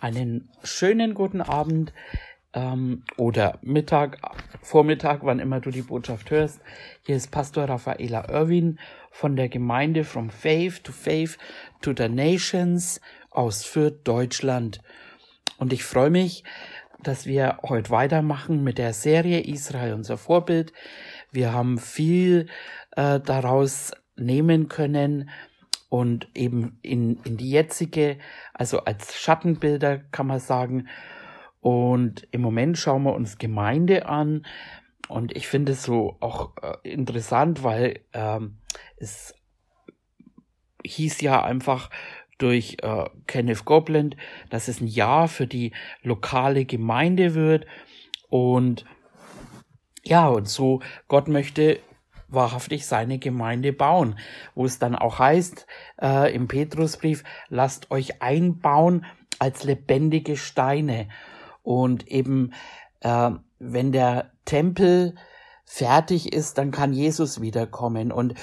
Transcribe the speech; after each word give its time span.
einen 0.00 0.48
schönen 0.62 1.14
guten 1.14 1.40
Abend 1.40 1.92
ähm, 2.54 3.04
oder 3.16 3.58
Mittag, 3.62 4.18
Vormittag, 4.62 5.20
wann 5.22 5.38
immer 5.38 5.60
du 5.60 5.70
die 5.70 5.82
Botschaft 5.82 6.30
hörst. 6.30 6.60
Hier 7.02 7.16
ist 7.16 7.30
Pastor 7.30 7.64
Raffaela 7.64 8.28
Irwin 8.28 8.78
von 9.10 9.36
der 9.36 9.48
Gemeinde 9.48 10.04
From 10.04 10.30
Faith 10.30 10.82
to 10.84 10.92
Faith 10.92 11.38
to 11.82 11.92
the 11.96 12.08
Nations 12.08 13.00
aus 13.30 13.64
Fürth, 13.64 14.00
Deutschland. 14.04 14.80
Und 15.58 15.72
ich 15.72 15.84
freue 15.84 16.10
mich, 16.10 16.44
dass 17.02 17.26
wir 17.26 17.58
heute 17.62 17.90
weitermachen 17.90 18.64
mit 18.64 18.78
der 18.78 18.92
Serie 18.92 19.40
Israel 19.40 19.94
unser 19.94 20.16
Vorbild. 20.16 20.72
Wir 21.30 21.52
haben 21.52 21.78
viel 21.78 22.46
äh, 22.96 23.20
daraus 23.20 23.92
nehmen 24.16 24.68
können 24.68 25.30
und 25.90 26.28
eben 26.34 26.78
in, 26.82 27.18
in 27.24 27.36
die 27.36 27.50
jetzige, 27.50 28.16
also 28.54 28.84
als 28.84 29.18
Schattenbilder 29.18 29.98
kann 29.98 30.28
man 30.28 30.38
sagen. 30.38 30.88
Und 31.60 32.26
im 32.30 32.40
Moment 32.40 32.78
schauen 32.78 33.02
wir 33.02 33.12
uns 33.12 33.38
Gemeinde 33.38 34.06
an. 34.06 34.46
Und 35.08 35.36
ich 35.36 35.48
finde 35.48 35.72
es 35.72 35.82
so 35.82 36.16
auch 36.20 36.52
äh, 36.62 36.88
interessant, 36.88 37.64
weil 37.64 38.00
ähm, 38.12 38.58
es 38.96 39.34
hieß 40.84 41.20
ja 41.22 41.44
einfach 41.44 41.90
durch 42.38 42.76
äh, 42.82 43.04
Kenneth 43.26 43.64
Gobland, 43.64 44.16
dass 44.48 44.68
es 44.68 44.80
ein 44.80 44.86
Jahr 44.86 45.26
für 45.26 45.48
die 45.48 45.72
lokale 46.02 46.66
Gemeinde 46.66 47.34
wird. 47.34 47.66
Und 48.28 48.84
ja, 50.04 50.28
und 50.28 50.48
so 50.48 50.82
Gott 51.08 51.26
möchte 51.26 51.80
wahrhaftig 52.30 52.86
seine 52.86 53.18
Gemeinde 53.18 53.72
bauen, 53.72 54.18
wo 54.54 54.64
es 54.64 54.78
dann 54.78 54.94
auch 54.94 55.18
heißt 55.18 55.66
äh, 56.00 56.34
im 56.34 56.48
Petrusbrief, 56.48 57.24
lasst 57.48 57.90
euch 57.90 58.22
einbauen 58.22 59.04
als 59.38 59.64
lebendige 59.64 60.36
Steine. 60.36 61.08
Und 61.62 62.08
eben, 62.08 62.52
äh, 63.00 63.30
wenn 63.58 63.92
der 63.92 64.30
Tempel 64.44 65.14
fertig 65.64 66.32
ist, 66.32 66.58
dann 66.58 66.70
kann 66.70 66.92
Jesus 66.92 67.40
wiederkommen. 67.40 68.12
Und 68.12 68.34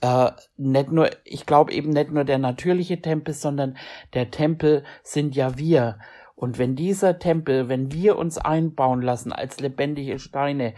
äh, 0.00 0.30
nicht 0.56 0.92
nur, 0.92 1.10
ich 1.24 1.46
glaube 1.46 1.72
eben 1.72 1.90
nicht 1.90 2.10
nur 2.10 2.24
der 2.24 2.38
natürliche 2.38 3.00
Tempel, 3.00 3.34
sondern 3.34 3.76
der 4.14 4.30
Tempel 4.30 4.84
sind 5.02 5.34
ja 5.34 5.56
wir. 5.56 5.98
Und 6.34 6.58
wenn 6.58 6.76
dieser 6.76 7.18
Tempel, 7.18 7.68
wenn 7.68 7.92
wir 7.92 8.18
uns 8.18 8.36
einbauen 8.36 9.00
lassen 9.00 9.32
als 9.32 9.58
lebendige 9.58 10.18
Steine, 10.18 10.74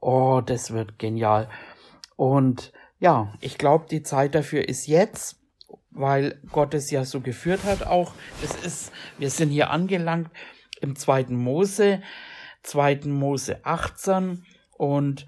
oh, 0.00 0.40
das 0.44 0.72
wird 0.72 0.98
genial. 0.98 1.48
Und 2.16 2.72
ja, 2.98 3.32
ich 3.40 3.58
glaube, 3.58 3.86
die 3.90 4.02
Zeit 4.02 4.34
dafür 4.34 4.68
ist 4.68 4.86
jetzt, 4.86 5.36
weil 5.90 6.40
Gott 6.50 6.74
es 6.74 6.90
ja 6.90 7.04
so 7.04 7.20
geführt 7.20 7.64
hat 7.64 7.86
auch. 7.86 8.12
Das 8.42 8.56
ist, 8.64 8.92
wir 9.18 9.30
sind 9.30 9.50
hier 9.50 9.70
angelangt 9.70 10.30
im 10.80 10.96
zweiten 10.96 11.36
Mose, 11.36 12.02
zweiten 12.62 13.12
Mose 13.12 13.64
18 13.64 14.44
und 14.72 15.26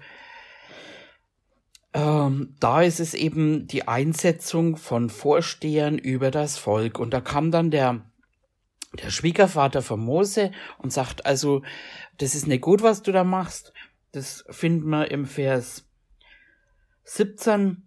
ähm, 1.93 2.55
da 2.59 2.81
ist 2.81 2.99
es 2.99 3.13
eben 3.13 3.67
die 3.67 3.87
Einsetzung 3.87 4.77
von 4.77 5.09
Vorstehern 5.09 5.97
über 5.97 6.29
das 6.29 6.57
Volk. 6.57 6.99
Und 6.99 7.11
da 7.11 7.21
kam 7.21 7.49
dann 7.51 7.71
der, 7.71 8.01
der 9.01 9.09
Schwiegervater 9.09 9.81
von 9.81 9.99
Mose 9.99 10.51
und 10.77 10.93
sagt, 10.93 11.25
also, 11.25 11.63
das 12.19 12.35
ist 12.35 12.47
nicht 12.47 12.61
gut, 12.61 12.83
was 12.83 13.01
du 13.01 13.11
da 13.11 13.23
machst. 13.23 13.73
Das 14.11 14.45
finden 14.49 14.89
wir 14.89 15.09
im 15.09 15.25
Vers 15.25 15.88
17 17.11 17.81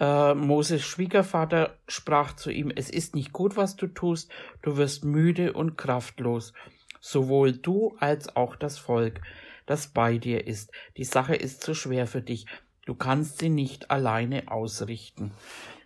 äh, 0.00 0.34
Moses 0.34 0.82
Schwiegervater 0.82 1.78
sprach 1.86 2.34
zu 2.34 2.50
ihm, 2.50 2.72
es 2.74 2.90
ist 2.90 3.14
nicht 3.14 3.32
gut, 3.32 3.56
was 3.56 3.76
du 3.76 3.86
tust, 3.86 4.32
du 4.62 4.76
wirst 4.76 5.04
müde 5.04 5.52
und 5.52 5.78
kraftlos, 5.78 6.52
sowohl 7.00 7.52
du 7.52 7.96
als 8.00 8.34
auch 8.34 8.56
das 8.56 8.78
Volk, 8.78 9.20
das 9.66 9.86
bei 9.86 10.18
dir 10.18 10.48
ist. 10.48 10.72
Die 10.96 11.04
Sache 11.04 11.36
ist 11.36 11.62
zu 11.62 11.72
schwer 11.72 12.08
für 12.08 12.20
dich, 12.20 12.46
du 12.84 12.96
kannst 12.96 13.38
sie 13.38 13.48
nicht 13.48 13.92
alleine 13.92 14.50
ausrichten. 14.50 15.30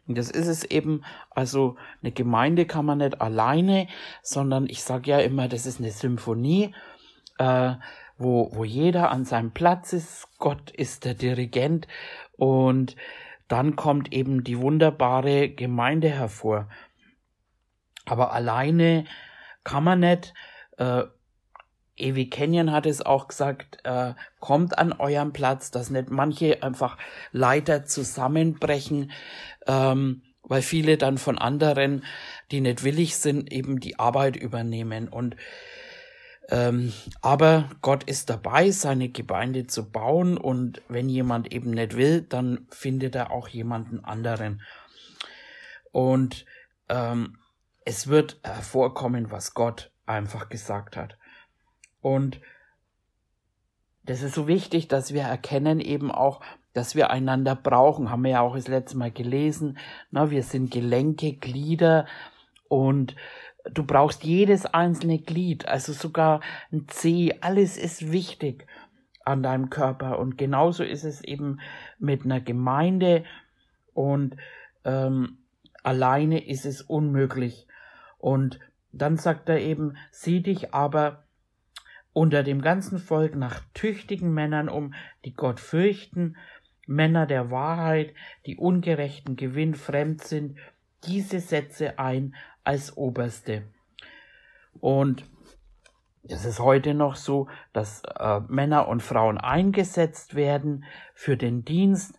Und 0.06 0.16
das 0.16 0.31
ist 0.31 0.47
es 0.47 0.65
eben, 0.65 1.04
also 1.28 1.77
eine 2.00 2.12
Gemeinde 2.12 2.65
kann 2.65 2.87
man 2.87 2.98
nicht 2.98 3.21
alleine, 3.21 3.87
sondern 4.22 4.66
ich 4.66 4.82
sage 4.82 5.10
ja 5.10 5.19
immer, 5.19 5.47
das 5.47 5.66
ist 5.66 5.78
eine 5.78 5.91
Symphonie, 5.91 6.75
äh, 7.37 7.75
wo, 8.16 8.50
wo 8.53 8.65
jeder 8.65 9.10
an 9.10 9.27
seinem 9.27 9.53
Platz 9.53 9.93
ist, 9.93 10.27
Gott 10.38 10.71
ist 10.71 11.04
der 11.04 11.15
Dirigent 11.15 11.87
und 12.38 12.97
dann 13.49 13.76
kommt 13.76 14.12
eben 14.12 14.44
die 14.44 14.59
wunderbare 14.59 15.49
Gemeinde 15.49 16.09
hervor. 16.09 16.69
Aber 18.06 18.32
alleine 18.32 19.04
kann 19.65 19.84
man 19.84 20.00
nicht. 20.00 20.32
Äh, 20.78 21.03
Evi 21.97 22.31
Kenyon 22.31 22.71
hat 22.71 22.87
es 22.87 23.04
auch 23.04 23.27
gesagt, 23.27 23.81
äh, 23.82 24.15
kommt 24.38 24.78
an 24.78 24.93
euren 24.93 25.32
Platz, 25.32 25.72
dass 25.72 25.91
nicht 25.91 26.10
manche 26.10 26.62
einfach 26.62 26.97
Leiter 27.32 27.84
zusammenbrechen, 27.84 29.10
ähm, 29.66 30.22
weil 30.43 30.62
viele 30.62 30.97
dann 30.97 31.19
von 31.19 31.38
anderen, 31.38 32.04
die 32.53 32.60
nicht 32.60 32.84
willig 32.84 33.16
sind, 33.16 33.53
eben 33.53 33.81
die 33.81 33.98
Arbeit 33.98 34.37
übernehmen. 34.37 35.09
Und 35.09 35.34
ähm, 36.50 36.94
aber 37.20 37.69
Gott 37.82 38.04
ist 38.04 38.31
dabei, 38.31 38.70
seine 38.70 39.10
Gemeinde 39.10 39.66
zu 39.66 39.91
bauen 39.91 40.38
und 40.38 40.81
wenn 40.88 41.09
jemand 41.10 41.53
eben 41.53 41.70
nicht 41.72 41.97
will, 41.97 42.22
dann 42.22 42.66
findet 42.70 43.14
er 43.14 43.31
auch 43.31 43.48
jemanden 43.48 44.03
anderen. 44.03 44.62
Und 45.92 46.47
ähm, 46.88 47.38
es 47.84 48.06
wird 48.09 48.41
hervorkommen, 48.42 49.31
was 49.31 49.53
Gott 49.53 49.91
einfach 50.06 50.48
gesagt 50.48 50.97
hat. 50.97 51.19
Und 52.00 52.41
das 54.04 54.22
ist 54.22 54.34
so 54.34 54.47
wichtig, 54.47 54.88
dass 54.88 55.12
wir 55.12 55.22
erkennen 55.22 55.80
eben 55.80 56.10
auch, 56.10 56.41
dass 56.72 56.94
wir 56.94 57.10
einander 57.10 57.54
brauchen. 57.54 58.10
Haben 58.10 58.25
wir 58.25 58.30
ja 58.30 58.41
auch 58.41 58.54
das 58.54 58.69
letzte 58.69 58.97
Mal 58.97 59.10
gelesen. 59.10 59.76
Na, 60.10 60.30
wir 60.30 60.42
sind 60.42 60.70
Gelenke, 60.70 61.34
Glieder 61.34 62.06
und 62.69 63.16
Du 63.72 63.84
brauchst 63.84 64.24
jedes 64.24 64.66
einzelne 64.66 65.18
Glied, 65.18 65.68
also 65.68 65.92
sogar 65.92 66.40
ein 66.72 66.86
Zeh, 66.88 67.34
alles 67.40 67.76
ist 67.76 68.12
wichtig 68.12 68.66
an 69.24 69.42
deinem 69.42 69.70
Körper. 69.70 70.18
Und 70.18 70.38
genauso 70.38 70.82
ist 70.82 71.04
es 71.04 71.22
eben 71.22 71.60
mit 71.98 72.24
einer 72.24 72.40
Gemeinde 72.40 73.24
und 73.92 74.36
ähm, 74.84 75.38
alleine 75.82 76.46
ist 76.46 76.64
es 76.64 76.82
unmöglich. 76.82 77.66
Und 78.18 78.58
dann 78.92 79.16
sagt 79.16 79.48
er 79.48 79.60
eben, 79.60 79.96
sieh 80.10 80.40
dich 80.40 80.74
aber 80.74 81.24
unter 82.12 82.42
dem 82.42 82.62
ganzen 82.62 82.98
Volk 82.98 83.36
nach 83.36 83.60
tüchtigen 83.74 84.32
Männern 84.32 84.68
um, 84.68 84.94
die 85.24 85.34
Gott 85.34 85.60
fürchten, 85.60 86.36
Männer 86.86 87.26
der 87.26 87.50
Wahrheit, 87.50 88.14
die 88.46 88.56
ungerechten 88.56 89.36
Gewinn 89.36 89.74
fremd 89.74 90.22
sind, 90.22 90.56
diese 91.04 91.38
Sätze 91.38 91.98
ein 91.98 92.34
als 92.68 92.98
Oberste. 92.98 93.62
Und 94.78 95.24
es 96.24 96.44
ist 96.44 96.60
heute 96.60 96.92
noch 96.92 97.16
so, 97.16 97.48
dass 97.72 98.02
äh, 98.04 98.40
Männer 98.46 98.88
und 98.88 99.02
Frauen 99.02 99.38
eingesetzt 99.38 100.34
werden 100.34 100.84
für 101.14 101.38
den 101.38 101.64
Dienst. 101.64 102.18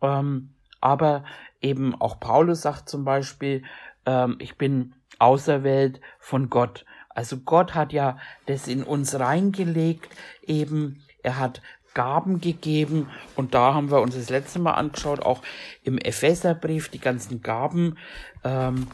Ähm, 0.00 0.54
aber 0.80 1.24
eben 1.60 2.00
auch 2.00 2.20
Paulus 2.20 2.62
sagt 2.62 2.88
zum 2.88 3.04
Beispiel, 3.04 3.64
ähm, 4.06 4.36
ich 4.38 4.56
bin 4.56 4.94
auserwählt 5.18 6.00
von 6.20 6.48
Gott. 6.48 6.84
Also 7.08 7.38
Gott 7.38 7.74
hat 7.74 7.92
ja 7.92 8.18
das 8.46 8.68
in 8.68 8.84
uns 8.84 9.18
reingelegt, 9.18 10.14
eben, 10.42 11.02
er 11.24 11.40
hat 11.40 11.60
Gaben 11.92 12.40
gegeben 12.40 13.10
und 13.34 13.52
da 13.54 13.74
haben 13.74 13.90
wir 13.90 14.00
uns 14.00 14.14
das 14.14 14.30
letzte 14.30 14.60
Mal 14.60 14.74
angeschaut, 14.74 15.18
auch 15.22 15.42
im 15.82 15.98
Epheserbrief, 15.98 16.88
die 16.88 17.00
ganzen 17.00 17.42
Gaben, 17.42 17.98
ähm, 18.44 18.86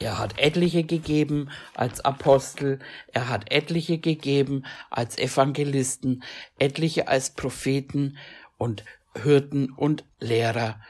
er 0.00 0.18
hat 0.18 0.38
etliche 0.38 0.84
gegeben 0.84 1.50
als 1.74 2.00
Apostel, 2.00 2.78
er 3.12 3.28
hat 3.28 3.50
etliche 3.50 3.98
gegeben 3.98 4.64
als 4.90 5.18
Evangelisten, 5.18 6.22
etliche 6.58 7.08
als 7.08 7.30
Propheten 7.30 8.16
und 8.58 8.84
Hürden 9.14 9.72
und 9.72 10.04
Lehrer. 10.20 10.80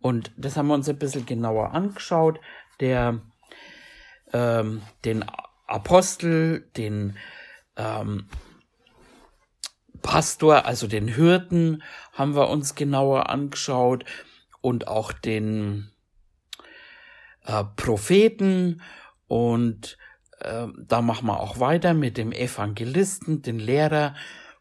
Und 0.00 0.32
das 0.36 0.56
haben 0.56 0.68
wir 0.68 0.74
uns 0.74 0.88
ein 0.88 0.98
bisschen 0.98 1.26
genauer 1.26 1.72
angeschaut. 1.72 2.40
Der, 2.80 3.20
ähm, 4.32 4.82
den 5.04 5.24
Apostel, 5.66 6.68
den 6.76 7.16
ähm, 7.76 8.28
Pastor, 10.02 10.66
also 10.66 10.86
den 10.86 11.08
Hirten, 11.08 11.82
haben 12.12 12.34
wir 12.34 12.48
uns 12.48 12.74
genauer 12.74 13.30
angeschaut 13.30 14.04
und 14.60 14.88
auch 14.88 15.12
den 15.12 15.90
äh, 17.44 17.64
Propheten 17.76 18.82
und 19.28 19.98
äh, 20.40 20.66
da 20.76 21.02
machen 21.02 21.26
wir 21.26 21.40
auch 21.40 21.60
weiter 21.60 21.94
mit 21.94 22.16
dem 22.16 22.32
Evangelisten, 22.32 23.42
den 23.42 23.58
Lehrer 23.58 24.14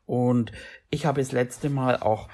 und 0.05 0.51
ich 0.89 1.05
habe 1.05 1.21
das 1.21 1.31
letzte 1.31 1.69
Mal 1.69 1.97
auch 1.97 2.29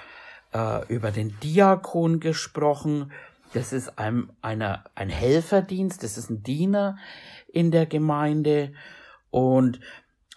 äh, 0.53 0.85
über 0.87 1.11
den 1.11 1.39
Diakon 1.41 2.19
gesprochen. 2.19 3.11
Das 3.53 3.73
ist 3.73 3.97
ein, 3.97 4.29
einer, 4.41 4.83
ein 4.95 5.09
Helferdienst, 5.09 6.03
das 6.03 6.17
ist 6.17 6.29
ein 6.29 6.43
Diener 6.43 6.97
in 7.51 7.71
der 7.71 7.85
Gemeinde 7.85 8.73
Und 9.31 9.79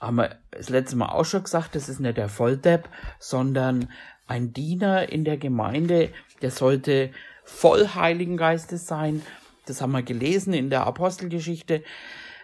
haben 0.00 0.16
wir 0.16 0.36
das 0.50 0.68
letzte 0.68 0.96
Mal 0.96 1.10
auch 1.10 1.24
schon 1.24 1.44
gesagt, 1.44 1.74
das 1.74 1.88
ist 1.88 2.00
nicht 2.00 2.16
der 2.16 2.28
Volldepp, 2.28 2.88
sondern 3.18 3.88
ein 4.26 4.52
Diener 4.52 5.08
in 5.08 5.24
der 5.24 5.36
Gemeinde, 5.36 6.10
der 6.42 6.50
sollte 6.50 7.10
voll 7.44 7.88
Heiligen 7.94 8.36
Geistes 8.36 8.86
sein. 8.86 9.22
Das 9.66 9.80
haben 9.80 9.92
wir 9.92 10.02
gelesen 10.02 10.52
in 10.54 10.70
der 10.70 10.86
Apostelgeschichte 10.86 11.82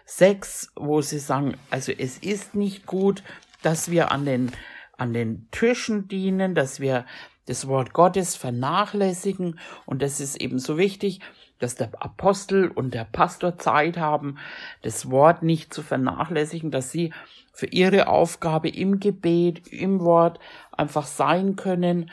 6, 0.05 0.71
wo 0.75 1.01
sie 1.01 1.19
sagen, 1.19 1.55
also 1.69 1.91
es 1.91 2.17
ist 2.17 2.55
nicht 2.55 2.85
gut, 2.85 3.23
dass 3.61 3.91
wir 3.91 4.11
an 4.11 4.25
den, 4.25 4.51
an 4.97 5.13
den 5.13 5.47
Tischen 5.51 6.07
dienen, 6.07 6.55
dass 6.55 6.79
wir 6.79 7.05
das 7.45 7.67
Wort 7.67 7.93
Gottes 7.93 8.35
vernachlässigen. 8.35 9.59
Und 9.85 10.01
das 10.01 10.19
ist 10.19 10.39
eben 10.39 10.59
so 10.59 10.77
wichtig, 10.77 11.19
dass 11.59 11.75
der 11.75 11.89
Apostel 11.99 12.69
und 12.69 12.93
der 12.93 13.03
Pastor 13.05 13.57
Zeit 13.57 13.97
haben, 13.97 14.37
das 14.81 15.09
Wort 15.11 15.43
nicht 15.43 15.73
zu 15.73 15.83
vernachlässigen, 15.83 16.71
dass 16.71 16.91
sie 16.91 17.13
für 17.51 17.67
ihre 17.67 18.07
Aufgabe 18.07 18.69
im 18.69 18.99
Gebet, 18.99 19.67
im 19.67 19.99
Wort 19.99 20.39
einfach 20.71 21.05
sein 21.05 21.57
können 21.57 22.09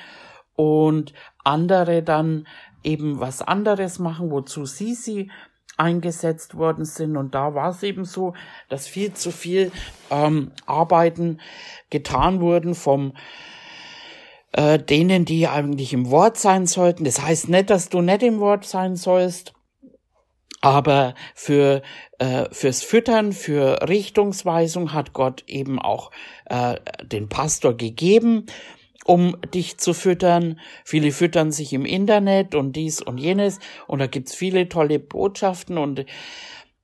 und 0.56 1.12
andere 1.44 2.02
dann 2.02 2.48
eben 2.86 3.20
was 3.20 3.42
anderes 3.42 3.98
machen, 3.98 4.30
wozu 4.30 4.64
sie 4.64 4.94
sie 4.94 5.30
eingesetzt 5.76 6.56
worden 6.56 6.84
sind. 6.84 7.16
Und 7.16 7.34
da 7.34 7.54
war 7.54 7.70
es 7.70 7.82
eben 7.82 8.04
so, 8.04 8.34
dass 8.68 8.86
viel 8.86 9.12
zu 9.12 9.30
viel 9.30 9.72
ähm, 10.10 10.52
Arbeiten 10.64 11.40
getan 11.90 12.40
wurden 12.40 12.74
vom 12.74 13.12
äh, 14.52 14.78
denen, 14.78 15.24
die 15.26 15.48
eigentlich 15.48 15.92
im 15.92 16.10
Wort 16.10 16.38
sein 16.38 16.66
sollten. 16.66 17.04
Das 17.04 17.20
heißt 17.20 17.48
nicht, 17.48 17.68
dass 17.68 17.90
du 17.90 18.00
nicht 18.00 18.22
im 18.22 18.40
Wort 18.40 18.64
sein 18.64 18.96
sollst, 18.96 19.52
aber 20.62 21.14
für 21.34 21.82
äh, 22.18 22.46
fürs 22.50 22.82
Füttern, 22.82 23.32
für 23.32 23.86
Richtungsweisung 23.88 24.94
hat 24.94 25.12
Gott 25.12 25.44
eben 25.46 25.78
auch 25.78 26.10
äh, 26.46 26.76
den 27.02 27.28
Pastor 27.28 27.76
gegeben, 27.76 28.46
um 29.06 29.36
dich 29.54 29.78
zu 29.78 29.94
füttern. 29.94 30.58
Viele 30.84 31.12
füttern 31.12 31.52
sich 31.52 31.72
im 31.72 31.84
Internet 31.84 32.54
und 32.54 32.74
dies 32.74 33.00
und 33.00 33.18
jenes 33.18 33.60
und 33.86 34.00
da 34.00 34.06
gibt's 34.06 34.34
viele 34.34 34.68
tolle 34.68 34.98
Botschaften 34.98 35.78
und 35.78 36.04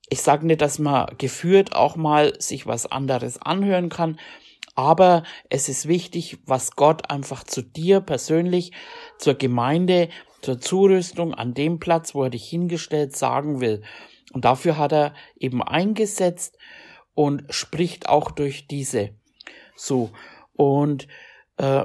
ich 0.09 0.23
sage 0.23 0.47
nicht, 0.47 0.61
dass 0.61 0.79
man 0.79 1.07
geführt 1.19 1.75
auch 1.75 1.97
mal 1.97 2.35
sich 2.39 2.67
was 2.67 2.91
anderes 2.91 3.41
anhören 3.41 3.89
kann, 3.89 4.19
aber 4.75 5.25
es 5.51 5.69
ist 5.69 5.89
wichtig, 5.89 6.39
was 6.47 6.77
Gott 6.77 7.11
einfach 7.11 7.45
zu 7.45 7.63
dir 7.63 8.01
persönlich, 8.01 8.73
zur 9.19 9.35
Gemeinde, 9.35 10.09
zur 10.43 10.61
Zurüstung 10.61 11.35
an 11.35 11.55
dem 11.55 11.79
Platz, 11.79 12.15
wo 12.15 12.25
er 12.25 12.31
dich 12.31 12.49
hingestellt, 12.49 13.17
sagen 13.17 13.61
will. 13.61 13.83
Und 14.33 14.45
dafür 14.45 14.79
hat 14.79 14.93
er 14.93 15.15
eben 15.37 15.63
eingesetzt 15.63 16.57
und 17.15 17.45
spricht 17.51 18.09
auch 18.09 18.31
durch 18.31 18.67
diese. 18.67 19.11
So. 19.77 20.11
Und 20.55 21.07
äh, 21.59 21.85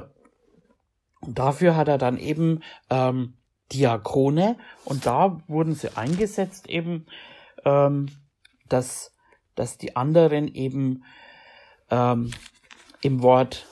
dafür 1.26 1.76
hat 1.76 1.88
er 1.88 1.98
dann 1.98 2.18
eben 2.18 2.62
ähm, 2.90 3.34
Diakone 3.72 4.56
und 4.84 5.06
da 5.06 5.40
wurden 5.46 5.74
sie 5.74 5.96
eingesetzt 5.96 6.68
eben, 6.68 7.06
ähm, 7.64 8.08
dass, 8.68 9.14
dass 9.54 9.78
die 9.78 9.96
anderen 9.96 10.48
eben 10.48 11.04
ähm, 11.90 12.30
im 13.02 13.22
Wort 13.22 13.66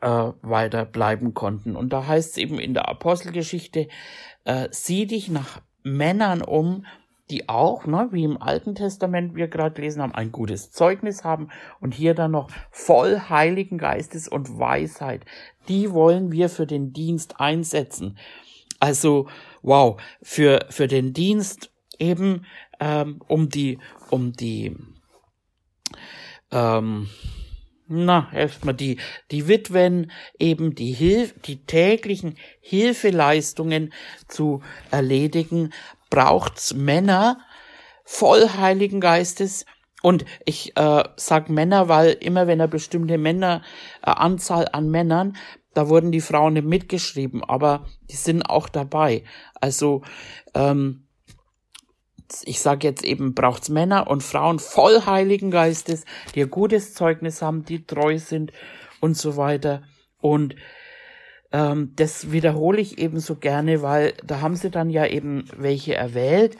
äh, 0.00 0.32
weiter 0.42 0.84
bleiben 0.84 1.34
konnten. 1.34 1.76
Und 1.76 1.92
da 1.92 2.06
heißt 2.06 2.32
es 2.32 2.36
eben 2.36 2.58
in 2.58 2.74
der 2.74 2.88
Apostelgeschichte, 2.88 3.88
äh, 4.44 4.68
sieh 4.70 5.06
dich 5.06 5.28
nach 5.28 5.60
Männern 5.82 6.42
um, 6.42 6.86
die 7.30 7.48
auch, 7.48 7.86
ne, 7.86 8.08
wie 8.10 8.24
im 8.24 8.40
Alten 8.40 8.74
Testament 8.74 9.34
wir 9.34 9.48
gerade 9.48 9.74
gelesen 9.74 10.02
haben, 10.02 10.14
ein 10.14 10.32
gutes 10.32 10.70
Zeugnis 10.70 11.24
haben 11.24 11.48
und 11.80 11.94
hier 11.94 12.14
dann 12.14 12.30
noch 12.30 12.50
voll 12.70 13.20
Heiligen 13.28 13.78
Geistes 13.78 14.28
und 14.28 14.58
Weisheit. 14.58 15.24
Die 15.68 15.92
wollen 15.92 16.32
wir 16.32 16.48
für 16.48 16.66
den 16.66 16.92
Dienst 16.92 17.40
einsetzen. 17.40 18.18
Also, 18.80 19.28
wow, 19.62 20.00
für, 20.22 20.66
für 20.70 20.86
den 20.86 21.12
Dienst 21.12 21.70
eben 21.98 22.46
ähm, 22.80 23.20
um 23.26 23.48
die, 23.48 23.78
um 24.10 24.32
die, 24.32 24.76
ähm, 26.50 27.08
na, 27.88 28.28
erstmal 28.34 28.74
die, 28.74 28.98
die 29.30 29.48
Witwen 29.48 30.12
eben 30.38 30.74
die 30.74 30.92
Hilf, 30.92 31.34
die 31.42 31.64
täglichen 31.64 32.36
Hilfeleistungen 32.60 33.92
zu 34.28 34.62
erledigen, 34.90 35.72
braucht's 36.10 36.74
Männer 36.74 37.38
voll 38.04 38.48
Heiligen 38.56 39.00
Geistes. 39.00 39.66
Und 40.02 40.24
ich 40.44 40.76
äh, 40.76 41.04
sag 41.16 41.50
Männer, 41.50 41.88
weil 41.88 42.12
immer 42.20 42.46
wenn 42.46 42.60
er 42.60 42.68
bestimmte 42.68 43.18
Männer, 43.18 43.62
äh, 44.02 44.10
Anzahl 44.10 44.68
an 44.72 44.90
Männern, 44.90 45.36
da 45.74 45.88
wurden 45.88 46.12
die 46.12 46.20
Frauen 46.20 46.54
mitgeschrieben, 46.54 47.42
aber 47.44 47.86
die 48.10 48.16
sind 48.16 48.42
auch 48.42 48.68
dabei. 48.68 49.24
Also 49.60 50.02
ähm, 50.54 51.07
ich 52.44 52.60
sage 52.60 52.86
jetzt 52.86 53.04
eben, 53.04 53.34
braucht's 53.34 53.68
Männer 53.68 54.08
und 54.08 54.22
Frauen 54.22 54.58
voll 54.58 55.02
Heiligen 55.06 55.50
Geistes, 55.50 56.04
die 56.34 56.42
ein 56.42 56.50
gutes 56.50 56.94
Zeugnis 56.94 57.42
haben, 57.42 57.64
die 57.64 57.86
treu 57.86 58.18
sind 58.18 58.52
und 59.00 59.16
so 59.16 59.36
weiter. 59.36 59.82
Und 60.20 60.56
ähm, 61.52 61.92
das 61.96 62.30
wiederhole 62.32 62.80
ich 62.80 62.98
eben 62.98 63.20
so 63.20 63.36
gerne, 63.36 63.82
weil 63.82 64.14
da 64.24 64.40
haben 64.40 64.56
sie 64.56 64.70
dann 64.70 64.90
ja 64.90 65.06
eben 65.06 65.44
welche 65.56 65.94
erwählt 65.94 66.58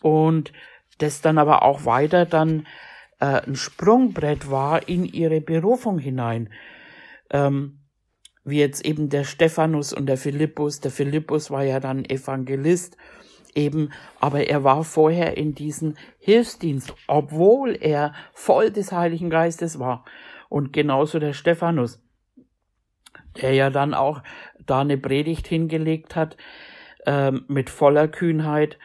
und 0.00 0.52
das 0.98 1.20
dann 1.20 1.38
aber 1.38 1.62
auch 1.62 1.84
weiter 1.84 2.24
dann 2.24 2.66
äh, 3.20 3.42
ein 3.46 3.56
Sprungbrett 3.56 4.50
war 4.50 4.88
in 4.88 5.04
ihre 5.04 5.40
Berufung 5.40 5.98
hinein. 5.98 6.50
Ähm, 7.30 7.80
wie 8.46 8.60
jetzt 8.60 8.84
eben 8.84 9.08
der 9.08 9.24
Stephanus 9.24 9.92
und 9.92 10.06
der 10.06 10.16
Philippus. 10.16 10.80
Der 10.80 10.92
Philippus 10.92 11.50
war 11.50 11.64
ja 11.64 11.80
dann 11.80 12.04
Evangelist 12.04 12.96
eben, 13.56 13.90
aber 14.20 14.46
er 14.48 14.64
war 14.64 14.84
vorher 14.84 15.36
in 15.36 15.54
diesem 15.54 15.94
Hilfsdienst, 16.18 16.94
obwohl 17.06 17.76
er 17.80 18.14
voll 18.32 18.70
des 18.70 18.92
Heiligen 18.92 19.30
Geistes 19.30 19.78
war. 19.78 20.04
Und 20.48 20.72
genauso 20.72 21.18
der 21.18 21.32
Stephanus, 21.32 22.02
der 23.40 23.52
ja 23.52 23.70
dann 23.70 23.94
auch 23.94 24.22
da 24.64 24.80
eine 24.80 24.98
Predigt 24.98 25.46
hingelegt 25.46 26.14
hat, 26.14 26.36
äh, 27.04 27.32
mit 27.48 27.70
voller 27.70 28.08
Kühnheit. 28.08 28.78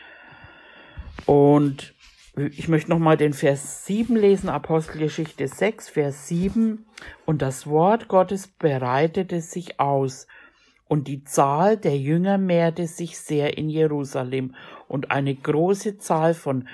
Und 1.25 1.93
ich 2.35 2.67
möchte 2.67 2.89
nochmal 2.89 3.17
den 3.17 3.33
Vers 3.33 3.85
7 3.85 4.15
lesen, 4.15 4.49
Apostelgeschichte 4.49 5.47
6, 5.47 5.89
Vers 5.89 6.27
7. 6.27 6.85
Und 7.25 7.41
das 7.41 7.67
Wort 7.67 8.07
Gottes 8.07 8.47
bereitete 8.47 9.41
sich 9.41 9.79
aus 9.79 10.27
und 10.91 11.07
die 11.07 11.23
Zahl 11.23 11.77
der 11.77 11.97
Jünger 11.97 12.37
mehrte 12.37 12.85
sich 12.85 13.17
sehr 13.17 13.57
in 13.57 13.69
Jerusalem, 13.69 14.55
und 14.89 15.09
eine 15.09 15.33
große 15.33 15.99
Zahl 15.99 16.33
von 16.33 16.67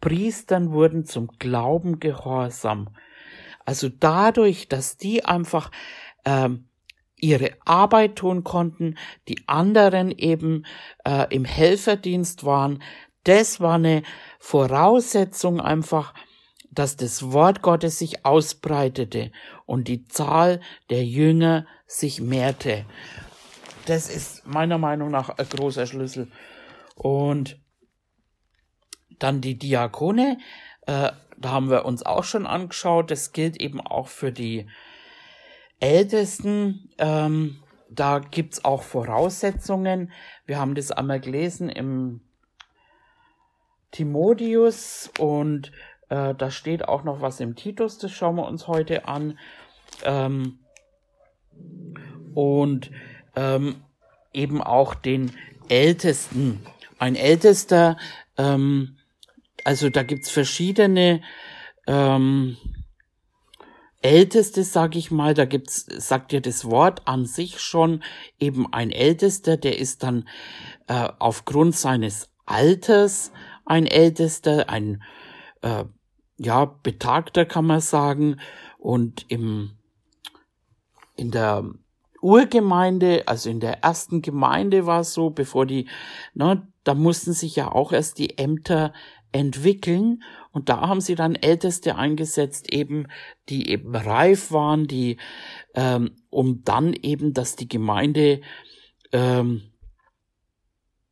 Priestern 0.00 0.70
wurden 0.70 1.06
zum 1.06 1.26
Glauben 1.40 1.98
gehorsam. 1.98 2.90
Also 3.64 3.88
dadurch, 3.88 4.68
dass 4.68 4.96
die 4.96 5.24
einfach 5.24 5.72
ähm, 6.24 6.68
ihre 7.16 7.50
Arbeit 7.64 8.14
tun 8.14 8.44
konnten, 8.44 8.96
die 9.26 9.42
anderen 9.48 10.12
eben 10.12 10.64
äh, 11.04 11.26
im 11.34 11.44
Helferdienst 11.44 12.44
waren, 12.44 12.80
das 13.24 13.60
war 13.60 13.74
eine 13.74 14.04
Voraussetzung 14.38 15.60
einfach, 15.60 16.14
dass 16.76 16.96
das 16.96 17.32
Wort 17.32 17.62
Gottes 17.62 17.98
sich 17.98 18.24
ausbreitete 18.24 19.32
und 19.64 19.88
die 19.88 20.04
Zahl 20.04 20.60
der 20.90 21.04
Jünger 21.04 21.66
sich 21.86 22.20
mehrte. 22.20 22.84
Das 23.86 24.08
ist 24.08 24.46
meiner 24.46 24.78
Meinung 24.78 25.10
nach 25.10 25.30
ein 25.30 25.48
großer 25.48 25.86
Schlüssel. 25.86 26.28
Und 26.94 27.58
dann 29.18 29.40
die 29.40 29.58
Diakone, 29.58 30.38
äh, 30.82 31.12
da 31.38 31.50
haben 31.50 31.70
wir 31.70 31.84
uns 31.84 32.04
auch 32.04 32.24
schon 32.24 32.46
angeschaut. 32.46 33.10
Das 33.10 33.32
gilt 33.32 33.60
eben 33.60 33.80
auch 33.80 34.08
für 34.08 34.32
die 34.32 34.68
Ältesten. 35.80 36.90
Ähm, 36.98 37.62
da 37.88 38.18
gibt's 38.18 38.64
auch 38.64 38.82
Voraussetzungen. 38.82 40.12
Wir 40.44 40.58
haben 40.58 40.74
das 40.74 40.90
einmal 40.90 41.20
gelesen 41.20 41.68
im 41.68 42.20
Timotheus 43.92 45.10
und 45.18 45.72
äh, 46.08 46.34
da 46.34 46.50
steht 46.50 46.88
auch 46.88 47.04
noch 47.04 47.20
was 47.20 47.40
im 47.40 47.56
Titus, 47.56 47.98
das 47.98 48.12
schauen 48.12 48.36
wir 48.36 48.46
uns 48.46 48.68
heute 48.68 49.08
an. 49.08 49.38
Ähm, 50.04 50.58
und 52.34 52.90
ähm, 53.34 53.76
eben 54.32 54.62
auch 54.62 54.94
den 54.94 55.32
Ältesten. 55.68 56.60
Ein 56.98 57.16
Ältester, 57.16 57.96
ähm, 58.36 58.96
also 59.64 59.88
da 59.88 60.02
gibt's 60.02 60.30
verschiedene 60.30 61.22
ähm, 61.86 62.56
Älteste, 64.02 64.62
sag 64.62 64.94
ich 64.94 65.10
mal, 65.10 65.34
da 65.34 65.46
gibt's, 65.46 65.86
sagt 65.88 66.32
ja 66.32 66.40
das 66.40 66.64
Wort 66.66 67.02
an 67.06 67.26
sich 67.26 67.58
schon, 67.60 68.02
eben 68.38 68.72
ein 68.72 68.90
Ältester, 68.90 69.56
der 69.56 69.78
ist 69.78 70.02
dann 70.02 70.28
äh, 70.86 71.08
aufgrund 71.18 71.74
seines 71.74 72.28
Alters 72.44 73.32
ein 73.64 73.86
Ältester, 73.86 74.68
ein 74.68 75.02
äh, 75.62 75.84
ja, 76.38 76.64
betagter 76.64 77.44
kann 77.44 77.66
man 77.66 77.80
sagen. 77.80 78.40
Und 78.78 79.24
im, 79.28 79.72
in 81.16 81.30
der 81.30 81.64
Urgemeinde, 82.20 83.24
also 83.26 83.50
in 83.50 83.60
der 83.60 83.82
ersten 83.82 84.22
Gemeinde 84.22 84.86
war 84.86 85.00
es 85.00 85.14
so, 85.14 85.30
bevor 85.30 85.66
die, 85.66 85.88
ne, 86.34 86.66
da 86.84 86.94
mussten 86.94 87.32
sich 87.32 87.56
ja 87.56 87.70
auch 87.70 87.92
erst 87.92 88.18
die 88.18 88.38
Ämter 88.38 88.92
entwickeln 89.32 90.22
und 90.52 90.68
da 90.68 90.88
haben 90.88 91.00
sie 91.00 91.14
dann 91.14 91.34
Älteste 91.34 91.96
eingesetzt, 91.96 92.72
eben 92.72 93.08
die 93.48 93.68
eben 93.68 93.94
reif 93.94 94.50
waren, 94.52 94.86
die 94.86 95.18
ähm, 95.74 96.12
um 96.30 96.62
dann 96.64 96.94
eben, 96.94 97.34
dass 97.34 97.56
die 97.56 97.68
Gemeinde 97.68 98.40
ähm, 99.12 99.62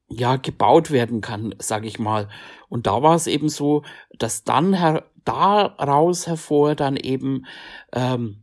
ja 0.08 0.36
gebaut 0.36 0.90
werden 0.90 1.20
kann, 1.20 1.54
sag 1.58 1.84
ich 1.84 1.98
mal. 1.98 2.28
Und 2.68 2.86
da 2.86 3.02
war 3.02 3.14
es 3.14 3.26
eben 3.26 3.48
so, 3.48 3.82
dass 4.18 4.44
dann 4.44 4.74
her 4.74 5.04
daraus 5.24 6.26
hervor 6.26 6.74
dann 6.74 6.96
eben 6.96 7.46
ähm, 7.92 8.42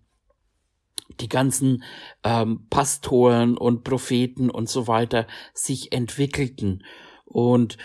die 1.20 1.30
ganzen 1.30 1.84
ähm, 2.24 2.68
Pastoren 2.70 3.58
und 3.58 3.84
Propheten 3.84 4.50
und 4.50 4.70
so 4.70 4.88
weiter 4.88 5.28
sich 5.54 5.92
entwickelten. 5.92 6.84
Und 7.26 7.78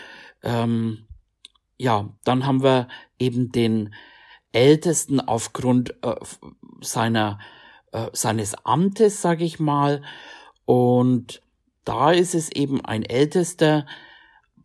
ähm, 0.42 1.06
ja, 1.76 2.08
dann 2.24 2.46
haben 2.46 2.62
wir 2.62 2.88
eben 3.18 3.52
den 3.52 3.94
Ältesten 4.52 5.20
aufgrund 5.20 5.94
äh, 6.02 6.14
seiner 6.80 7.38
äh, 7.92 8.10
seines 8.12 8.54
Amtes, 8.64 9.22
sage 9.22 9.44
ich 9.44 9.58
mal. 9.58 10.02
Und 10.64 11.42
da 11.84 12.10
ist 12.10 12.34
es 12.34 12.50
eben 12.50 12.84
ein 12.84 13.02
Ältester, 13.02 13.86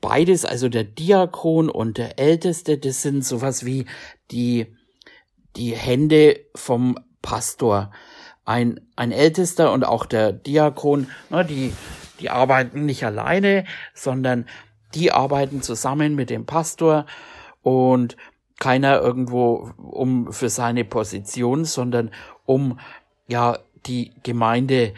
beides, 0.01 0.45
also 0.45 0.67
der 0.67 0.83
Diakon 0.83 1.69
und 1.69 1.97
der 1.97 2.19
Älteste, 2.19 2.77
das 2.77 3.01
sind 3.01 3.23
sowas 3.23 3.65
wie 3.65 3.85
die, 4.31 4.67
die 5.55 5.75
Hände 5.75 6.39
vom 6.55 6.99
Pastor. 7.21 7.91
Ein, 8.43 8.81
ein 8.95 9.11
Ältester 9.11 9.71
und 9.71 9.85
auch 9.85 10.05
der 10.05 10.33
Diakon, 10.33 11.07
na, 11.29 11.43
die, 11.43 11.71
die 12.19 12.29
arbeiten 12.29 12.85
nicht 12.85 13.05
alleine, 13.05 13.65
sondern 13.93 14.47
die 14.95 15.11
arbeiten 15.11 15.61
zusammen 15.61 16.15
mit 16.15 16.29
dem 16.29 16.45
Pastor 16.45 17.05
und 17.61 18.17
keiner 18.59 18.99
irgendwo 18.99 19.71
um 19.77 20.33
für 20.33 20.49
seine 20.49 20.83
Position, 20.83 21.65
sondern 21.65 22.11
um 22.45 22.79
ja 23.27 23.57
die 23.85 24.13
Gemeinde 24.23 24.93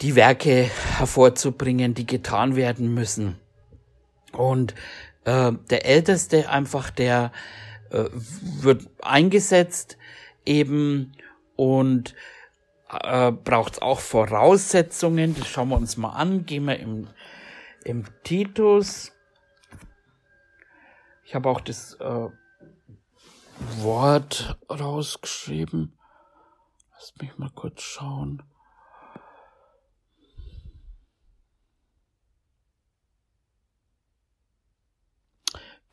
die 0.00 0.16
Werke 0.16 0.70
hervorzubringen, 0.98 1.94
die 1.94 2.06
getan 2.06 2.56
werden 2.56 2.92
müssen. 2.92 3.38
Und 4.32 4.74
äh, 5.24 5.52
der 5.70 5.86
Älteste 5.86 6.48
einfach, 6.48 6.90
der 6.90 7.32
äh, 7.90 8.04
wird 8.12 8.88
eingesetzt 9.02 9.96
eben 10.44 11.12
und 11.56 12.14
äh, 12.90 13.32
braucht 13.32 13.82
auch 13.82 14.00
Voraussetzungen. 14.00 15.34
Das 15.36 15.48
schauen 15.48 15.68
wir 15.68 15.76
uns 15.76 15.96
mal 15.96 16.10
an. 16.10 16.46
Gehen 16.46 16.64
wir 16.64 16.78
im, 16.78 17.08
im 17.84 18.04
Titus. 18.22 19.12
Ich 21.24 21.34
habe 21.34 21.48
auch 21.48 21.60
das 21.60 21.94
äh, 21.94 22.28
Wort 23.78 24.58
rausgeschrieben. 24.68 25.96
Lass 26.92 27.14
mich 27.20 27.38
mal 27.38 27.50
kurz 27.54 27.82
schauen. 27.82 28.42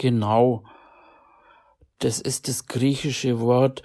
Genau. 0.01 0.63
Das 1.99 2.19
ist 2.19 2.47
das 2.47 2.65
griechische 2.65 3.39
Wort 3.39 3.83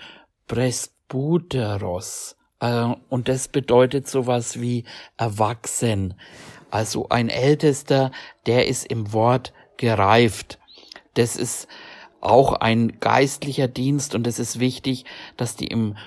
Presbyteros. 0.48 2.36
Äh, 2.58 2.94
und 3.10 3.28
das 3.28 3.48
bedeutet 3.48 4.08
sowas 4.08 4.58
wie 4.58 4.84
erwachsen. 5.18 6.14
Also 6.70 7.10
ein 7.10 7.28
Ältester, 7.28 8.12
der 8.46 8.66
ist 8.66 8.86
im 8.86 9.12
Wort 9.12 9.52
gereift. 9.76 10.58
Das 11.12 11.36
ist 11.36 11.68
auch 12.22 12.54
ein 12.54 12.98
geistlicher 12.98 13.68
Dienst 13.68 14.14
und 14.14 14.26
es 14.26 14.38
ist 14.38 14.58
wichtig, 14.58 15.04
dass 15.36 15.54
die 15.54 15.66
im, 15.66 15.98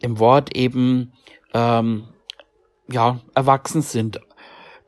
im 0.00 0.20
Wort 0.20 0.54
eben 0.54 1.12
ähm, 1.54 2.06
ja 2.88 3.18
erwachsen 3.34 3.82
sind. 3.82 4.20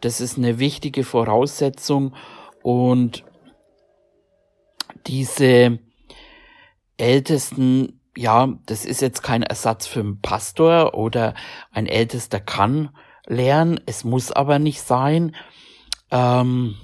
Das 0.03 0.21
ist 0.21 0.39
eine 0.39 0.61
wichtige 0.61 1.03
Voraussetzung 1.03 2.15
und 2.63 3.25
diese 5.07 5.79
Ältesten, 6.97 8.01
ja, 8.17 8.49
das 8.67 8.85
ist 8.85 9.01
jetzt 9.01 9.23
kein 9.23 9.43
Ersatz 9.43 9.87
für 9.87 10.01
einen 10.01 10.21
Pastor 10.21 10.95
oder 10.95 11.35
ein 11.71 11.87
Ältester 11.87 12.41
kann 12.41 12.91
lernen, 13.27 13.81
es 13.87 14.05
muss 14.05 14.33
aber 14.33 14.59
nicht 14.59 14.83
sein. 14.83 15.35
Ähm, 16.11 16.77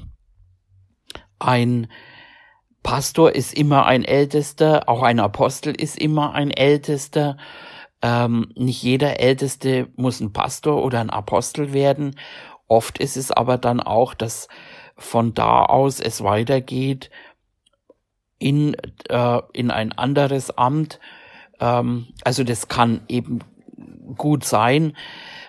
ein 1.38 1.88
Pastor 2.83 3.35
ist 3.35 3.55
immer 3.55 3.87
ein 3.87 4.05
Ältester, 4.05 4.88
auch 4.88 5.02
ein 5.02 5.21
Apostel 5.21 5.75
ist 5.75 5.99
immer 5.99 6.33
ein 6.33 6.50
Ältester. 6.50 7.37
Ähm, 8.00 8.52
nicht 8.55 8.83
jeder 8.83 9.21
Älteste 9.21 9.88
muss 9.97 10.21
ein 10.21 10.33
Pastor 10.33 10.83
oder 10.83 11.00
ein 11.00 11.11
Apostel 11.11 11.73
werden. 11.73 12.17
Oft 12.67 12.99
ist 12.99 13.17
es 13.17 13.31
aber 13.31 13.59
dann 13.59 13.81
auch, 13.81 14.14
dass 14.14 14.49
von 14.97 15.35
da 15.35 15.64
aus 15.64 16.00
es 16.00 16.23
weitergeht 16.23 17.11
in, 18.38 18.75
äh, 19.09 19.40
in 19.52 19.71
ein 19.71 19.92
anderes 19.92 20.57
Amt. 20.57 21.00
Ähm, 21.61 22.09
also 22.25 22.45
das 22.45 22.68
kann 22.68 23.02
eben 23.09 23.40
gut 24.16 24.45
sein, 24.45 24.97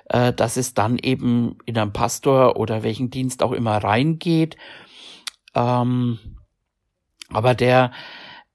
äh, 0.09 0.33
dass 0.33 0.57
es 0.57 0.73
dann 0.73 0.97
eben 0.97 1.57
in 1.65 1.77
einen 1.77 1.93
Pastor 1.93 2.57
oder 2.57 2.83
welchen 2.83 3.09
Dienst 3.09 3.43
auch 3.43 3.51
immer 3.51 3.77
reingeht. 3.77 4.57
Ähm, 5.55 6.19
aber 7.29 7.55
der 7.55 7.91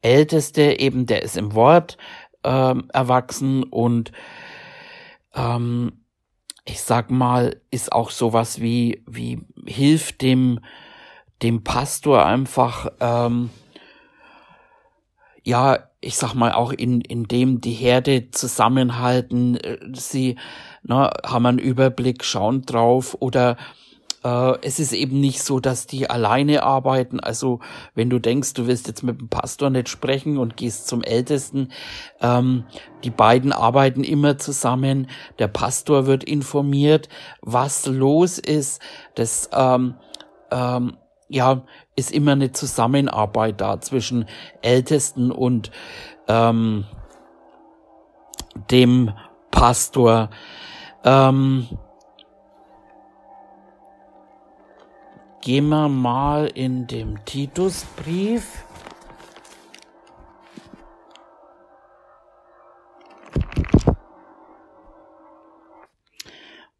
Älteste 0.02 0.78
eben, 0.80 1.06
der 1.06 1.22
ist 1.22 1.36
im 1.36 1.54
Wort 1.54 1.96
ähm, 2.42 2.88
erwachsen 2.92 3.62
und 3.62 4.12
ähm, 5.34 6.04
ich 6.66 6.80
sag 6.80 7.10
mal, 7.10 7.60
ist 7.70 7.92
auch 7.92 8.10
sowas 8.10 8.60
wie, 8.60 9.02
wie 9.06 9.40
hilft 9.66 10.22
dem, 10.22 10.60
dem 11.42 11.62
Pastor 11.62 12.24
einfach, 12.24 12.88
ähm, 13.00 13.50
ja, 15.44 15.78
ich 16.00 16.16
sag 16.16 16.34
mal, 16.34 16.52
auch 16.52 16.72
in, 16.72 17.00
in 17.00 17.24
dem 17.24 17.60
die 17.60 17.72
Herde 17.72 18.30
zusammenhalten, 18.30 19.56
äh, 19.56 19.78
sie 19.92 20.36
ne, 20.82 21.10
haben 21.24 21.46
einen 21.46 21.58
Überblick, 21.58 22.24
schauen 22.24 22.62
drauf 22.62 23.16
oder 23.20 23.56
äh, 24.24 24.58
es 24.62 24.80
ist 24.80 24.92
eben 24.92 25.20
nicht 25.20 25.42
so, 25.42 25.60
dass 25.60 25.86
die 25.86 26.08
alleine 26.08 26.62
arbeiten. 26.62 27.20
Also 27.20 27.60
wenn 27.94 28.10
du 28.10 28.18
denkst, 28.18 28.54
du 28.54 28.66
willst 28.66 28.88
jetzt 28.88 29.02
mit 29.02 29.20
dem 29.20 29.28
Pastor 29.28 29.70
nicht 29.70 29.88
sprechen 29.90 30.38
und 30.38 30.56
gehst 30.56 30.88
zum 30.88 31.02
Ältesten, 31.02 31.68
ähm, 32.20 32.64
die 33.04 33.10
beiden 33.10 33.52
arbeiten 33.52 34.02
immer 34.02 34.38
zusammen. 34.38 35.08
Der 35.38 35.48
Pastor 35.48 36.06
wird 36.06 36.24
informiert, 36.24 37.08
was 37.42 37.86
los 37.86 38.38
ist. 38.38 38.80
Das 39.14 39.50
ähm, 39.52 39.94
ähm, 40.50 40.96
ja, 41.28 41.64
ist 41.96 42.10
immer 42.10 42.32
eine 42.32 42.52
Zusammenarbeit 42.52 43.60
da 43.60 43.80
zwischen 43.80 44.26
Ältesten 44.62 45.30
und 45.30 45.70
ähm, 46.28 46.84
dem 48.70 49.12
Pastor. 49.50 50.30
Ähm, 51.04 51.68
gehen 55.40 55.68
wir 55.68 55.88
mal 55.88 56.46
in 56.46 56.86
dem 56.86 57.24
Titusbrief. 57.24 58.64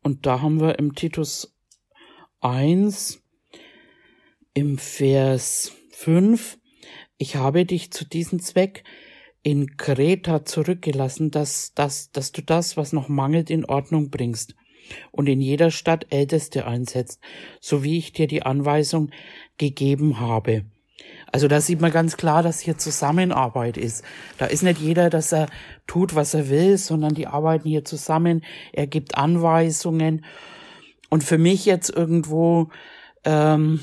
Und 0.02 0.26
da 0.26 0.42
haben 0.42 0.60
wir 0.60 0.78
im 0.78 0.94
Titus 0.94 1.54
1 2.40 3.23
im 4.54 4.78
Vers 4.78 5.72
5, 5.90 6.58
ich 7.18 7.36
habe 7.36 7.64
dich 7.64 7.90
zu 7.90 8.04
diesem 8.04 8.40
Zweck 8.40 8.84
in 9.42 9.76
Kreta 9.76 10.44
zurückgelassen, 10.44 11.30
dass, 11.30 11.74
dass, 11.74 12.10
dass 12.12 12.32
du 12.32 12.40
das, 12.40 12.76
was 12.76 12.92
noch 12.92 13.08
mangelt, 13.08 13.50
in 13.50 13.64
Ordnung 13.64 14.10
bringst 14.10 14.54
und 15.10 15.28
in 15.28 15.40
jeder 15.40 15.70
Stadt 15.70 16.06
Älteste 16.10 16.66
einsetzt, 16.66 17.20
so 17.60 17.82
wie 17.82 17.98
ich 17.98 18.12
dir 18.12 18.26
die 18.26 18.42
Anweisung 18.42 19.10
gegeben 19.58 20.20
habe. 20.20 20.64
Also 21.32 21.48
da 21.48 21.60
sieht 21.60 21.80
man 21.80 21.90
ganz 21.90 22.16
klar, 22.16 22.42
dass 22.42 22.60
hier 22.60 22.78
Zusammenarbeit 22.78 23.76
ist. 23.76 24.04
Da 24.38 24.46
ist 24.46 24.62
nicht 24.62 24.80
jeder, 24.80 25.10
dass 25.10 25.32
er 25.32 25.48
tut, 25.88 26.14
was 26.14 26.32
er 26.32 26.48
will, 26.48 26.78
sondern 26.78 27.14
die 27.14 27.26
arbeiten 27.26 27.68
hier 27.68 27.84
zusammen. 27.84 28.44
Er 28.72 28.86
gibt 28.86 29.16
Anweisungen. 29.16 30.24
Und 31.10 31.24
für 31.24 31.38
mich 31.38 31.66
jetzt 31.66 31.90
irgendwo 31.90 32.70
ähm, 33.24 33.80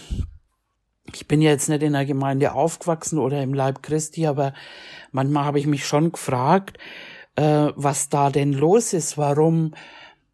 ich 1.16 1.28
bin 1.28 1.42
jetzt 1.42 1.70
nicht 1.70 1.84
in 1.84 1.94
der 1.94 2.06
Gemeinde 2.06 2.54
aufgewachsen 2.54 3.20
oder 3.20 3.42
im 3.42 3.54
Leib 3.54 3.84
Christi, 3.84 4.28
aber 4.28 4.54
manchmal 5.12 5.46
habe 5.46 5.60
ich 5.60 5.68
mich 5.68 5.86
schon 5.86 6.12
gefragt, 6.12 6.78
äh, 7.36 7.70
was 7.76 8.10
da 8.10 8.30
denn 8.30 8.54
los 8.54 8.94
ist, 8.94 9.18
warum, 9.18 9.74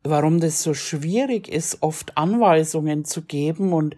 warum 0.04 0.40
das 0.40 0.64
so 0.64 0.74
schwierig 0.74 1.48
ist, 1.48 1.82
oft 1.82 2.18
Anweisungen 2.18 3.06
zu 3.06 3.24
geben 3.24 3.74
und 3.74 3.96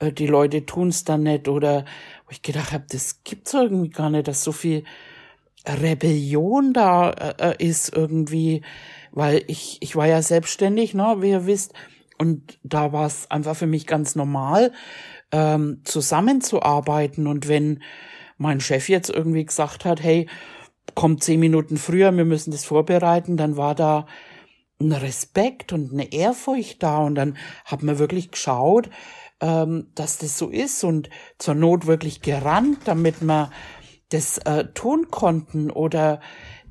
äh, 0.00 0.12
die 0.12 0.26
Leute 0.26 0.66
tun 0.66 0.88
es 0.88 1.04
dann 1.04 1.24
nicht 1.24 1.48
oder 1.48 1.84
wo 2.26 2.30
ich 2.30 2.42
gedacht 2.42 2.72
habe, 2.72 2.84
das 2.90 3.22
gibt's 3.24 3.54
irgendwie 3.54 3.90
gar 3.90 4.10
nicht, 4.10 4.28
dass 4.28 4.44
so 4.44 4.52
viel 4.52 4.84
Rebellion 5.66 6.72
da 6.72 7.10
äh, 7.10 7.50
äh, 7.50 7.66
ist 7.66 7.94
irgendwie, 7.94 8.62
weil 9.12 9.42
ich 9.48 9.78
ich 9.80 9.96
war 9.96 10.06
ja 10.06 10.22
selbstständig, 10.22 10.94
ne, 10.94 11.16
wie 11.18 11.30
ihr 11.30 11.46
wisst, 11.46 11.74
und 12.18 12.58
da 12.64 12.92
war 12.92 13.06
es 13.06 13.30
einfach 13.30 13.56
für 13.56 13.66
mich 13.66 13.86
ganz 13.86 14.16
normal, 14.16 14.72
ähm, 15.32 15.82
zusammenzuarbeiten. 15.84 17.26
Und 17.26 17.48
wenn 17.48 17.82
mein 18.36 18.60
Chef 18.60 18.88
jetzt 18.88 19.10
irgendwie 19.10 19.44
gesagt 19.44 19.84
hat, 19.84 20.02
hey, 20.02 20.28
kommt 20.94 21.22
zehn 21.22 21.40
Minuten 21.40 21.76
früher, 21.76 22.16
wir 22.16 22.24
müssen 22.24 22.50
das 22.50 22.64
vorbereiten, 22.64 23.36
dann 23.36 23.56
war 23.56 23.74
da 23.74 24.06
ein 24.80 24.92
Respekt 24.92 25.72
und 25.72 25.92
eine 25.92 26.12
Ehrfurcht 26.12 26.82
da. 26.82 26.98
Und 26.98 27.14
dann 27.16 27.36
hat 27.64 27.82
man 27.82 27.98
wirklich 27.98 28.30
geschaut, 28.30 28.88
ähm, 29.40 29.88
dass 29.94 30.18
das 30.18 30.38
so 30.38 30.48
ist 30.48 30.84
und 30.84 31.10
zur 31.38 31.54
Not 31.54 31.86
wirklich 31.86 32.22
gerannt, 32.22 32.78
damit 32.84 33.20
wir 33.20 33.50
das 34.10 34.38
äh, 34.38 34.66
tun 34.72 35.08
konnten. 35.10 35.70
Oder 35.70 36.20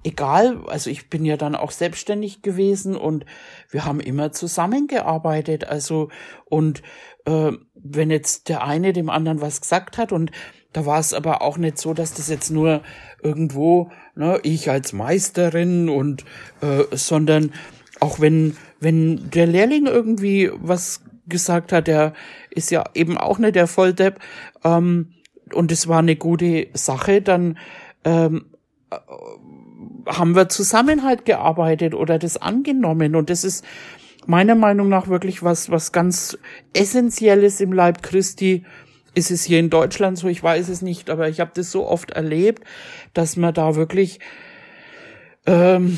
egal, 0.08 0.62
also 0.68 0.90
ich 0.90 1.10
bin 1.10 1.26
ja 1.26 1.36
dann 1.36 1.54
auch 1.54 1.72
selbstständig 1.72 2.42
gewesen 2.42 2.96
und 2.96 3.26
wir 3.70 3.84
haben 3.84 4.00
immer 4.00 4.32
zusammengearbeitet, 4.32 5.66
also 5.66 6.10
und 6.46 6.82
äh, 7.26 7.52
wenn 7.76 8.10
jetzt 8.10 8.48
der 8.48 8.64
eine 8.64 8.94
dem 8.94 9.10
anderen 9.10 9.42
was 9.42 9.60
gesagt 9.60 9.98
hat 9.98 10.14
und 10.14 10.32
da 10.72 10.86
war 10.86 11.00
es 11.00 11.14
aber 11.14 11.42
auch 11.42 11.58
nicht 11.58 11.78
so, 11.78 11.94
dass 11.94 12.14
das 12.14 12.30
jetzt 12.30 12.52
nur 12.52 12.82
irgendwo, 13.22 13.92
ne, 14.16 14.40
ich 14.44 14.70
als 14.70 14.94
Meisterin 14.94 15.90
und, 15.90 16.24
äh, 16.62 16.84
sondern 16.96 17.52
auch 18.00 18.20
wenn, 18.20 18.56
wenn 18.80 19.30
der 19.32 19.48
Lehrling 19.48 19.88
irgendwie 19.88 20.52
was 20.54 21.02
gesagt 21.28 21.74
hat, 21.74 21.88
der 21.88 22.14
ist 22.50 22.72
ja 22.72 22.84
eben 22.94 23.18
auch 23.18 23.40
nicht 23.40 23.56
der 23.56 23.68
Volldepp, 23.68 24.20
ähm, 24.64 25.14
und 25.54 25.72
es 25.72 25.88
war 25.88 26.00
eine 26.00 26.16
gute 26.16 26.68
Sache, 26.74 27.22
dann 27.22 27.58
ähm, 28.04 28.46
äh, 28.90 28.98
haben 30.08 30.36
wir 30.36 30.50
zusammen 30.50 31.04
halt 31.04 31.26
gearbeitet 31.26 31.94
oder 31.94 32.20
das 32.20 32.38
angenommen. 32.38 33.16
Und 33.16 33.30
das 33.30 33.44
ist 33.44 33.66
meiner 34.26 34.56
Meinung 34.56 34.90
nach 34.90 35.08
wirklich 35.08 35.44
was, 35.44 35.72
was 35.72 35.92
ganz 35.92 36.38
Essentielles 36.74 37.62
im 37.62 37.72
Leib 37.72 38.04
Christi, 38.04 38.66
ist 39.16 39.32
es 39.32 39.44
hier 39.44 39.60
in 39.60 39.72
Deutschland 39.72 40.18
so, 40.18 40.28
ich 40.28 40.44
weiß 40.44 40.70
es 40.70 40.84
nicht, 40.84 41.10
aber 41.10 41.28
ich 41.28 41.40
habe 41.40 41.52
das 41.56 41.72
so 41.72 41.88
oft 41.88 42.12
erlebt, 42.12 42.64
dass 43.14 43.36
man 43.36 43.54
da 43.54 43.76
wirklich 43.76 44.20
ähm, 45.48 45.98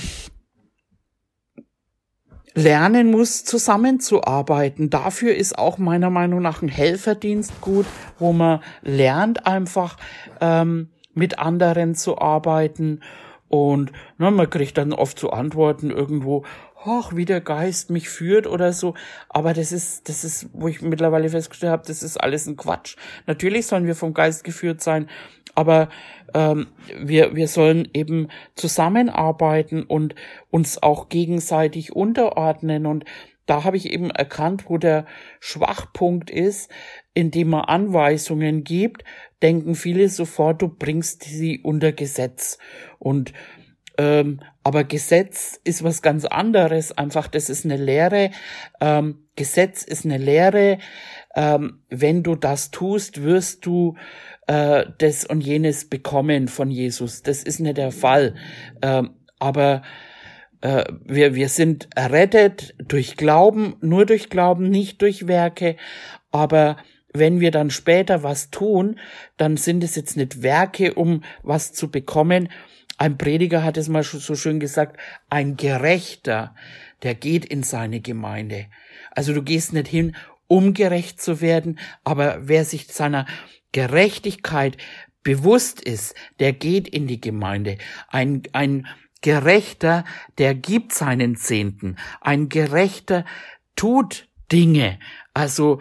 lernen 2.54 3.12
muss, 3.12 3.44
zusammenzuarbeiten. 3.44 4.90
Dafür 4.90 5.36
ist 5.36 5.58
auch 5.58 5.78
meiner 5.78 6.10
Meinung 6.10 6.42
nach 6.42 6.62
ein 6.62 6.70
Helferdienst 6.70 7.60
gut, 7.60 7.86
wo 8.20 8.32
man 8.32 8.62
lernt 8.84 9.46
einfach 9.46 9.98
ähm, 10.40 10.90
mit 11.14 11.40
anderen 11.40 11.96
zu 11.96 12.20
arbeiten 12.20 13.02
und 13.50 13.92
ne, 14.18 14.32
man 14.32 14.50
kriegt 14.50 14.78
dann 14.78 14.94
oft 14.94 15.20
so 15.20 15.32
Antworten 15.32 15.92
irgendwo, 15.92 16.46
hoch, 16.86 17.14
wie 17.16 17.26
der 17.26 17.42
Geist 17.42 17.90
mich 17.90 18.10
führt 18.10 18.48
oder 18.48 18.72
so. 18.74 18.94
Aber 19.28 19.54
das 19.54 19.72
ist, 19.72 20.08
das 20.08 20.24
ist, 20.24 20.50
wo 20.54 20.68
ich 20.68 20.82
mittlerweile 20.82 21.30
festgestellt 21.30 21.72
habe, 21.72 21.84
das 21.86 22.04
ist 22.04 22.18
alles 22.18 22.48
ein 22.48 22.56
Quatsch. 22.56 22.96
Natürlich 23.26 23.68
sollen 23.68 23.86
wir 23.86 23.96
vom 23.96 24.14
Geist 24.14 24.44
geführt 24.44 24.82
sein, 24.82 25.10
aber 25.56 25.90
ähm, 26.34 26.68
wir, 27.02 27.36
wir 27.36 27.48
sollen 27.48 27.90
eben 27.94 28.30
zusammenarbeiten 28.56 29.84
und 29.84 30.16
uns 30.52 30.82
auch 30.82 31.10
gegenseitig 31.10 31.96
unterordnen. 31.96 32.86
Und 32.86 33.04
da 33.46 33.64
habe 33.64 33.78
ich 33.78 33.92
eben 33.92 34.12
erkannt, 34.12 34.70
wo 34.70 34.78
der 34.78 35.06
Schwachpunkt 35.40 36.30
ist, 36.30 36.72
indem 37.20 37.50
man 37.50 37.66
Anweisungen 37.66 38.64
gibt, 38.64 39.04
denken 39.42 39.76
viele 39.76 40.08
sofort, 40.08 40.62
du 40.62 40.70
bringst 40.70 41.24
sie 41.24 41.60
unter 41.60 41.92
Gesetz. 41.92 42.58
Und 42.98 43.34
ähm, 43.98 44.40
aber 44.64 44.86
Gesetz 44.86 45.60
ist 45.66 45.84
was 45.84 46.02
ganz 46.02 46.24
anderes. 46.24 46.98
Einfach, 46.98 47.28
das 47.28 47.50
ist 47.50 47.66
eine 47.66 47.76
Lehre. 47.76 48.32
Ähm, 48.80 49.28
Gesetz 49.36 49.84
ist 49.84 50.06
eine 50.06 50.18
Lehre. 50.18 50.78
Ähm, 51.36 51.82
wenn 51.90 52.24
du 52.24 52.36
das 52.36 52.72
tust, 52.72 53.22
wirst 53.22 53.66
du 53.66 53.98
äh, 54.48 54.86
das 55.00 55.26
und 55.26 55.42
jenes 55.42 55.90
bekommen 55.90 56.48
von 56.48 56.72
Jesus. 56.72 57.22
Das 57.22 57.44
ist 57.44 57.60
nicht 57.60 57.76
der 57.76 57.92
Fall. 57.92 58.36
Ähm, 58.82 59.16
aber 59.40 59.82
äh, 60.62 60.86
wir, 61.04 61.36
wir 61.36 61.50
sind 61.50 61.90
errettet 61.94 62.76
durch 62.78 63.18
Glauben, 63.18 63.76
nur 63.82 64.06
durch 64.06 64.30
Glauben, 64.30 64.70
nicht 64.70 65.02
durch 65.02 65.28
Werke. 65.28 65.76
Aber 66.32 66.78
wenn 67.14 67.40
wir 67.40 67.52
dann 67.52 67.70
später 67.72 68.24
was 68.24 68.50
tun, 68.50 69.00
dann 69.38 69.58
sind 69.58 69.84
es 69.84 69.96
jetzt 69.96 70.18
nicht 70.18 70.42
Werke, 70.42 70.94
um 70.94 71.24
was 71.44 71.74
zu 71.74 71.90
bekommen, 71.90 72.50
ein 73.00 73.18
Prediger 73.18 73.64
hat 73.64 73.78
es 73.78 73.88
mal 73.88 74.04
so 74.04 74.36
schön 74.36 74.60
gesagt, 74.60 75.00
ein 75.30 75.56
Gerechter, 75.56 76.54
der 77.02 77.16
geht 77.16 77.46
in 77.46 77.64
seine 77.64 78.02
Gemeinde. 78.02 78.66
Also 79.12 79.34
du 79.34 79.42
gehst 79.42 79.72
nicht 79.72 79.88
hin, 79.88 80.18
um 80.48 80.74
gerecht 80.74 81.22
zu 81.22 81.40
werden, 81.40 81.80
aber 82.04 82.50
wer 82.50 82.66
sich 82.66 82.88
seiner 82.88 83.26
Gerechtigkeit 83.72 84.76
bewusst 85.24 85.80
ist, 85.80 86.14
der 86.40 86.52
geht 86.52 86.90
in 86.90 87.08
die 87.08 87.22
Gemeinde. 87.22 87.78
Ein, 88.10 88.44
ein 88.52 88.86
Gerechter, 89.22 90.04
der 90.38 90.54
gibt 90.54 90.94
seinen 90.94 91.38
Zehnten. 91.38 91.96
Ein 92.20 92.50
Gerechter 92.50 93.24
tut 93.78 94.28
Dinge. 94.52 95.00
Also 95.34 95.80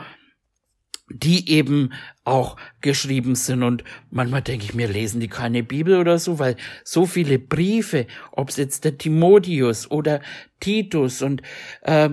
die 1.11 1.51
eben 1.51 1.93
auch 2.25 2.57
geschrieben 2.81 3.35
sind. 3.35 3.63
Und 3.63 3.85
manchmal 4.11 4.43
denke 4.43 4.65
ich 4.65 4.75
mir, 4.75 4.89
lesen 4.89 5.21
die 5.21 5.29
keine 5.29 5.63
Bibel 5.63 5.99
oder 5.99 6.19
so, 6.19 6.39
weil 6.39 6.57
so 6.85 7.07
viele 7.07 7.39
Briefe, 7.39 8.07
ob 8.33 8.51
es 8.51 8.57
jetzt 8.57 8.85
der 8.85 8.99
Timotheus 8.99 9.91
oder 9.91 10.21
Titus 10.61 11.23
und 11.23 11.43
äh, 11.83 12.11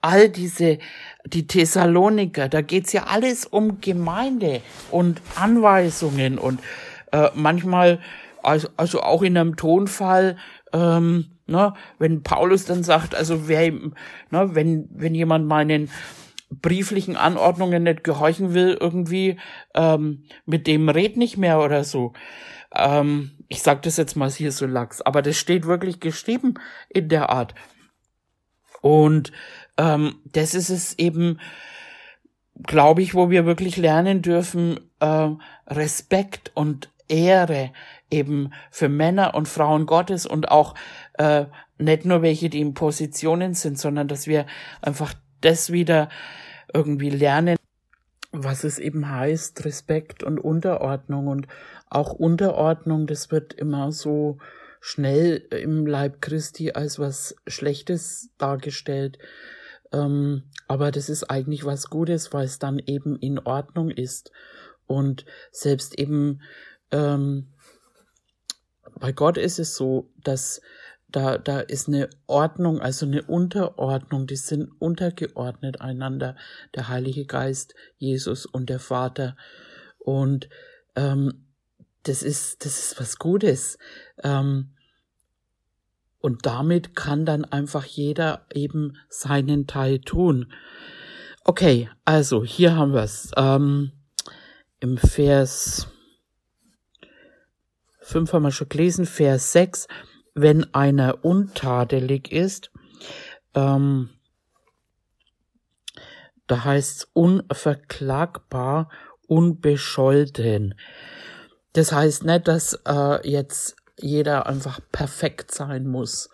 all 0.00 0.28
diese, 0.28 0.78
die 1.26 1.46
Thessaloniker, 1.46 2.48
da 2.48 2.60
geht's 2.60 2.92
ja 2.92 3.04
alles 3.04 3.44
um 3.44 3.80
Gemeinde 3.80 4.60
und 4.90 5.20
Anweisungen 5.34 6.38
und 6.38 6.60
äh, 7.12 7.30
manchmal, 7.34 8.00
also, 8.42 8.68
also 8.76 9.02
auch 9.02 9.22
in 9.22 9.36
einem 9.36 9.56
Tonfall, 9.56 10.36
ähm, 10.72 11.26
ne, 11.46 11.74
wenn 11.98 12.22
Paulus 12.22 12.64
dann 12.64 12.84
sagt, 12.84 13.14
also 13.14 13.48
wer, 13.48 13.72
ne, 13.72 13.90
wenn, 14.30 14.88
wenn 14.92 15.14
jemand 15.14 15.46
meinen 15.46 15.90
brieflichen 16.50 17.16
Anordnungen 17.16 17.82
nicht 17.82 18.04
gehorchen 18.04 18.54
will, 18.54 18.76
irgendwie, 18.80 19.38
ähm, 19.74 20.24
mit 20.46 20.66
dem 20.66 20.88
red 20.88 21.16
nicht 21.16 21.36
mehr 21.36 21.60
oder 21.60 21.84
so. 21.84 22.12
Ähm, 22.74 23.32
ich 23.48 23.62
sag 23.62 23.82
das 23.82 23.96
jetzt 23.96 24.16
mal 24.16 24.30
hier 24.30 24.52
so 24.52 24.66
lax, 24.66 25.00
aber 25.00 25.22
das 25.22 25.36
steht 25.36 25.66
wirklich 25.66 26.00
geschrieben 26.00 26.54
in 26.88 27.08
der 27.08 27.30
Art. 27.30 27.54
Und 28.80 29.32
ähm, 29.76 30.16
das 30.24 30.54
ist 30.54 30.70
es 30.70 30.98
eben, 30.98 31.40
glaube 32.62 33.02
ich, 33.02 33.14
wo 33.14 33.30
wir 33.30 33.46
wirklich 33.46 33.76
lernen 33.76 34.22
dürfen, 34.22 34.80
äh, 35.00 35.30
Respekt 35.66 36.52
und 36.54 36.90
Ehre 37.08 37.72
eben 38.10 38.52
für 38.70 38.88
Männer 38.88 39.34
und 39.34 39.48
Frauen 39.48 39.86
Gottes 39.86 40.26
und 40.26 40.50
auch 40.50 40.74
äh, 41.14 41.46
nicht 41.78 42.04
nur 42.04 42.22
welche, 42.22 42.50
die 42.50 42.60
in 42.60 42.74
Positionen 42.74 43.54
sind, 43.54 43.78
sondern 43.78 44.08
dass 44.08 44.26
wir 44.26 44.46
einfach 44.82 45.14
das 45.40 45.72
wieder 45.72 46.08
irgendwie 46.72 47.10
lernen, 47.10 47.56
was 48.32 48.64
es 48.64 48.78
eben 48.78 49.10
heißt, 49.10 49.64
Respekt 49.64 50.22
und 50.22 50.38
Unterordnung 50.38 51.28
und 51.28 51.48
auch 51.88 52.12
Unterordnung, 52.12 53.06
das 53.06 53.30
wird 53.30 53.54
immer 53.54 53.90
so 53.92 54.38
schnell 54.80 55.36
im 55.50 55.86
Leib 55.86 56.20
Christi 56.20 56.72
als 56.72 56.98
was 56.98 57.34
Schlechtes 57.46 58.30
dargestellt. 58.38 59.18
Ähm, 59.92 60.44
aber 60.66 60.90
das 60.90 61.08
ist 61.08 61.24
eigentlich 61.24 61.64
was 61.64 61.88
Gutes, 61.88 62.32
weil 62.32 62.44
es 62.44 62.58
dann 62.58 62.78
eben 62.78 63.16
in 63.16 63.38
Ordnung 63.38 63.90
ist. 63.90 64.30
Und 64.86 65.24
selbst 65.50 65.98
eben 65.98 66.42
ähm, 66.90 67.54
bei 68.98 69.12
Gott 69.12 69.38
ist 69.38 69.58
es 69.58 69.74
so, 69.74 70.10
dass 70.22 70.60
da, 71.10 71.38
da 71.38 71.60
ist 71.60 71.88
eine 71.88 72.10
Ordnung, 72.26 72.80
also 72.80 73.06
eine 73.06 73.22
Unterordnung, 73.22 74.26
die 74.26 74.36
sind 74.36 74.70
untergeordnet 74.78 75.80
einander, 75.80 76.36
der 76.74 76.88
Heilige 76.88 77.24
Geist, 77.24 77.74
Jesus 77.96 78.44
und 78.44 78.68
der 78.68 78.78
Vater. 78.78 79.36
Und 79.98 80.48
ähm, 80.96 81.46
das 82.02 82.22
ist, 82.22 82.64
das 82.64 82.78
ist 82.78 83.00
was 83.00 83.18
Gutes. 83.18 83.78
Ähm, 84.22 84.74
und 86.20 86.46
damit 86.46 86.94
kann 86.94 87.24
dann 87.24 87.44
einfach 87.44 87.84
jeder 87.84 88.46
eben 88.52 88.98
seinen 89.08 89.66
Teil 89.66 90.00
tun. 90.00 90.52
Okay, 91.44 91.88
also 92.04 92.44
hier 92.44 92.76
haben 92.76 92.92
wir's. 92.92 93.30
Ähm, 93.36 93.92
im 94.80 94.98
Vers 94.98 95.88
5 98.00 98.32
haben 98.32 98.42
wir 98.42 98.52
schon 98.52 98.68
gelesen, 98.68 99.06
Vers 99.06 99.52
6, 99.52 99.86
wenn 100.40 100.72
einer 100.74 101.24
untadelig 101.24 102.30
ist, 102.32 102.70
ähm, 103.54 104.10
da 106.46 106.64
heißt 106.64 107.08
unverklagbar, 107.12 108.90
unbescholten. 109.26 110.74
Das 111.74 111.92
heißt 111.92 112.24
nicht, 112.24 112.48
dass 112.48 112.80
äh, 112.86 113.28
jetzt 113.28 113.76
jeder 113.98 114.46
einfach 114.46 114.80
perfekt 114.90 115.52
sein 115.52 115.86
muss. 115.86 116.30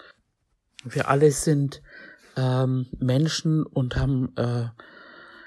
Wir 0.84 1.08
alle 1.08 1.30
sind 1.32 1.82
ähm, 2.36 2.86
Menschen 2.98 3.64
und 3.64 3.96
haben, 3.96 4.34
äh, 4.36 4.66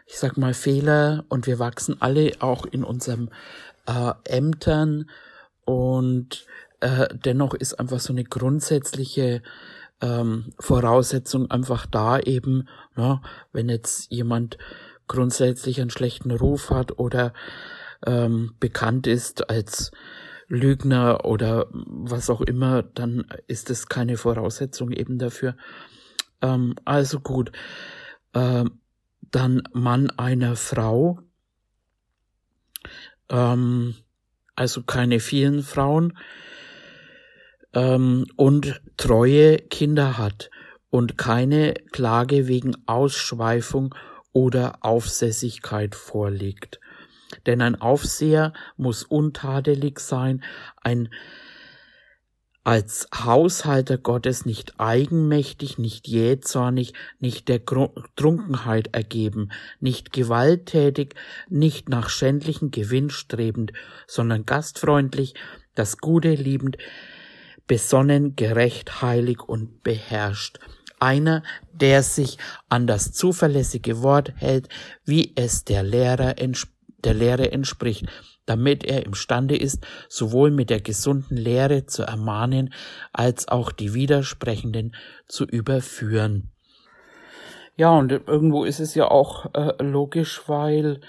ich 0.06 0.18
sag 0.18 0.38
mal, 0.38 0.54
Fehler 0.54 1.26
und 1.30 1.48
wir 1.48 1.60
wachsen 1.60 2.02
alle 2.02 2.32
auch 2.40 2.66
in 2.66 2.84
unserem 2.84 3.30
äh, 3.88 4.12
Ämtern 4.26 5.10
und 5.64 6.46
äh, 6.80 7.08
dennoch 7.14 7.54
ist 7.54 7.80
einfach 7.80 8.00
so 8.00 8.14
eine 8.14 8.24
grundsätzliche 8.24 9.42
ähm, 10.02 10.54
Voraussetzung 10.60 11.50
einfach 11.50 11.86
da 11.86 12.20
eben, 12.20 12.68
ne, 12.96 13.22
wenn 13.52 13.70
jetzt 13.70 14.12
jemand 14.12 14.58
grundsätzlich 15.08 15.82
einen 15.82 15.90
schlechten 15.90 16.32
Ruf 16.32 16.70
hat 16.70 17.00
oder 17.00 17.34
ähm, 18.06 18.54
bekannt 18.60 19.08
ist 19.08 19.50
als 19.50 19.92
Lügner 20.48 21.26
oder 21.26 21.68
was 21.72 22.30
auch 22.30 22.42
immer, 22.42 22.84
dann 22.84 23.26
ist 23.48 23.70
es 23.70 23.88
keine 23.88 24.18
Voraussetzung 24.18 24.92
eben 24.92 25.18
dafür. 25.18 25.56
Ähm, 26.42 26.76
also 26.86 27.20
gut, 27.20 27.52
ähm, 28.34 28.80
dann 29.22 29.64
Mann 29.74 30.10
einer 30.12 30.56
Frau, 30.56 31.20
ähm, 33.30 33.96
also 34.56 34.84
keine 34.84 35.20
vielen 35.20 35.64
Frauen, 35.64 36.18
ähm, 37.74 38.26
und 38.36 38.82
treue 38.98 39.58
Kinder 39.58 40.18
hat 40.18 40.50
und 40.90 41.18
keine 41.18 41.74
Klage 41.92 42.48
wegen 42.48 42.76
Ausschweifung 42.86 43.94
oder 44.32 44.80
Aufsässigkeit 44.82 45.96
vorliegt. 45.96 46.80
Denn 47.46 47.62
ein 47.62 47.80
Aufseher 47.80 48.54
muss 48.78 49.04
untadelig 49.04 50.00
sein, 50.00 50.44
ein 50.82 51.10
als 52.64 53.08
Haushalter 53.16 53.98
Gottes 53.98 54.46
nicht 54.46 54.78
eigenmächtig, 54.78 55.78
nicht 55.78 56.06
jähzornig, 56.06 56.94
nicht 57.18 57.48
der 57.48 57.64
Trunkenheit 57.64 58.90
ergeben, 58.94 59.54
nicht 59.80 60.12
gewalttätig, 60.12 61.16
nicht 61.48 61.88
nach 61.88 62.10
schändlichen 62.10 62.70
Gewinn 62.72 63.10
strebend, 63.10 63.72
sondern 64.06 64.46
gastfreundlich, 64.46 65.34
das 65.76 66.00
Gute 66.00 66.34
liebend, 66.34 66.78
besonnen, 67.68 68.36
gerecht, 68.36 69.02
heilig 69.02 69.42
und 69.42 69.84
beherrscht. 69.84 70.60
Einer, 71.00 71.44
der 71.72 72.02
sich 72.02 72.38
an 72.70 72.88
das 72.88 73.12
zuverlässige 73.12 74.02
Wort 74.02 74.34
hält, 74.36 74.68
wie 75.06 75.34
es 75.36 75.64
der 75.64 75.84
Lehrer 75.84 76.36
der 77.04 77.14
Lehre 77.14 77.52
entspricht, 77.52 78.08
damit 78.48 78.84
er 78.84 79.06
imstande 79.06 79.56
ist, 79.56 79.86
sowohl 80.10 80.50
mit 80.50 80.70
der 80.70 80.82
gesunden 80.82 81.38
Lehre 81.38 81.86
zu 81.86 82.04
ermahnen, 82.04 82.74
als 83.14 83.48
auch 83.48 83.72
die 83.72 83.94
Widersprechenden 83.94 84.96
zu 85.28 85.46
überführen. 85.46 86.52
Ja, 87.76 87.92
und 87.92 88.12
irgendwo 88.12 88.64
ist 88.64 88.80
es 88.80 88.96
ja 88.96 89.12
auch 89.12 89.54
äh, 89.54 89.84
logisch, 89.84 90.42
weil, 90.48 91.02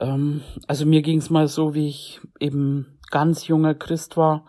ähm, 0.00 0.40
also 0.66 0.86
mir 0.86 1.02
ging 1.02 1.18
es 1.18 1.28
mal 1.28 1.48
so, 1.48 1.74
wie 1.74 1.88
ich 1.88 2.20
eben 2.40 2.98
ganz 3.10 3.46
junger 3.46 3.74
Christ 3.74 4.16
war, 4.16 4.46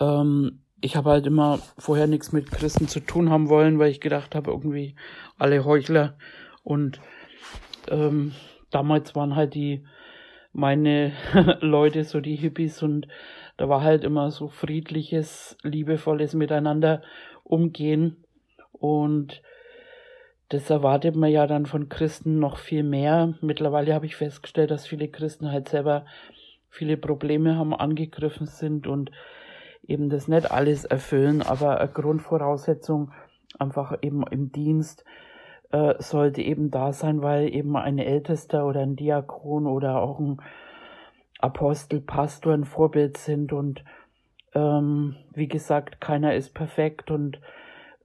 ähm, 0.00 0.60
ich 0.80 0.96
habe 0.96 1.10
halt 1.10 1.26
immer 1.26 1.58
vorher 1.78 2.06
nichts 2.06 2.32
mit 2.32 2.50
Christen 2.50 2.88
zu 2.88 3.00
tun 3.00 3.30
haben 3.30 3.48
wollen, 3.48 3.78
weil 3.78 3.90
ich 3.90 4.00
gedacht 4.00 4.34
habe, 4.34 4.50
irgendwie 4.50 4.94
alle 5.38 5.64
Heuchler 5.64 6.16
und 6.62 7.00
ähm, 7.88 8.32
damals 8.70 9.14
waren 9.14 9.36
halt 9.36 9.54
die 9.54 9.84
meine 10.52 11.12
Leute, 11.60 12.04
so 12.04 12.20
die 12.20 12.36
Hippies 12.36 12.82
und 12.82 13.08
da 13.56 13.68
war 13.68 13.82
halt 13.82 14.04
immer 14.04 14.30
so 14.30 14.48
friedliches, 14.48 15.56
liebevolles 15.62 16.34
Miteinander 16.34 17.02
umgehen 17.44 18.24
und 18.72 19.42
das 20.48 20.70
erwartet 20.70 21.16
man 21.16 21.30
ja 21.30 21.46
dann 21.46 21.66
von 21.66 21.88
Christen 21.88 22.38
noch 22.38 22.58
viel 22.58 22.84
mehr. 22.84 23.34
Mittlerweile 23.40 23.94
habe 23.94 24.06
ich 24.06 24.16
festgestellt, 24.16 24.70
dass 24.70 24.86
viele 24.86 25.08
Christen 25.08 25.50
halt 25.50 25.68
selber 25.68 26.06
viele 26.70 26.96
Probleme 26.96 27.56
haben, 27.56 27.74
angegriffen 27.74 28.46
sind 28.46 28.86
und 28.86 29.10
eben 29.88 30.08
das 30.08 30.28
nicht 30.28 30.50
alles 30.50 30.84
erfüllen, 30.84 31.42
aber 31.42 31.80
eine 31.80 31.90
Grundvoraussetzung 31.90 33.12
einfach 33.58 33.96
eben 34.02 34.24
im 34.26 34.52
Dienst 34.52 35.04
äh, 35.70 35.94
sollte 35.98 36.42
eben 36.42 36.70
da 36.70 36.92
sein, 36.92 37.22
weil 37.22 37.48
eben 37.52 37.76
ein 37.76 37.98
Ältester 37.98 38.66
oder 38.66 38.80
ein 38.80 38.96
Diakon 38.96 39.66
oder 39.66 40.00
auch 40.00 40.18
ein 40.18 40.40
Apostel, 41.38 42.00
Pastor 42.00 42.54
ein 42.54 42.64
Vorbild 42.64 43.18
sind 43.18 43.52
und 43.52 43.84
ähm, 44.54 45.16
wie 45.34 45.48
gesagt, 45.48 46.00
keiner 46.00 46.34
ist 46.34 46.54
perfekt 46.54 47.10
und 47.10 47.40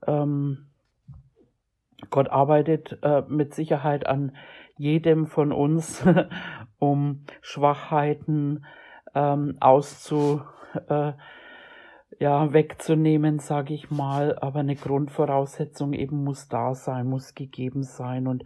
ähm, 0.06 0.66
Gott 2.10 2.28
arbeitet 2.28 2.98
äh, 3.02 3.22
mit 3.28 3.54
Sicherheit 3.54 4.06
an 4.06 4.36
jedem 4.76 5.26
von 5.26 5.52
uns, 5.52 6.04
um 6.78 7.24
Schwachheiten 7.40 8.66
ähm, 9.14 9.56
auszu, 9.60 10.42
äh, 10.88 11.12
ja, 12.18 12.52
wegzunehmen, 12.52 13.38
sage 13.38 13.74
ich 13.74 13.90
mal, 13.90 14.38
aber 14.38 14.60
eine 14.60 14.76
Grundvoraussetzung 14.76 15.92
eben 15.92 16.24
muss 16.24 16.48
da 16.48 16.74
sein, 16.74 17.06
muss 17.06 17.34
gegeben 17.34 17.82
sein 17.82 18.26
und 18.26 18.44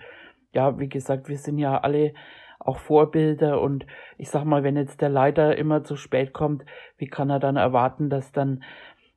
ja, 0.52 0.78
wie 0.78 0.88
gesagt, 0.88 1.28
wir 1.28 1.38
sind 1.38 1.58
ja 1.58 1.78
alle 1.78 2.14
auch 2.58 2.78
Vorbilder 2.78 3.60
und 3.60 3.86
ich 4.18 4.30
sag 4.30 4.44
mal, 4.44 4.64
wenn 4.64 4.76
jetzt 4.76 5.00
der 5.00 5.08
Leiter 5.08 5.56
immer 5.56 5.84
zu 5.84 5.96
spät 5.96 6.32
kommt, 6.32 6.64
wie 6.96 7.06
kann 7.06 7.30
er 7.30 7.38
dann 7.38 7.56
erwarten, 7.56 8.10
dass 8.10 8.32
dann 8.32 8.62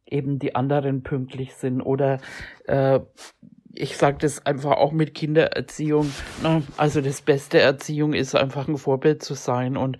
eben 0.05 0.39
die 0.39 0.55
anderen 0.55 1.03
pünktlich 1.03 1.53
sind 1.55 1.81
oder 1.81 2.19
äh, 2.65 2.99
ich 3.73 3.97
sage 3.97 4.17
das 4.19 4.45
einfach 4.45 4.77
auch 4.77 4.91
mit 4.91 5.13
Kindererziehung. 5.13 6.11
Ne? 6.43 6.63
Also 6.77 7.01
das 7.01 7.21
beste 7.21 7.59
Erziehung 7.59 8.13
ist 8.13 8.35
einfach 8.35 8.67
ein 8.67 8.77
Vorbild 8.77 9.23
zu 9.23 9.35
sein 9.35 9.77
und 9.77 9.97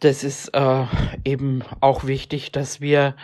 das 0.00 0.24
ist 0.24 0.48
äh, 0.54 0.86
eben 1.24 1.62
auch 1.80 2.04
wichtig, 2.04 2.52
dass 2.52 2.80
wir 2.80 3.16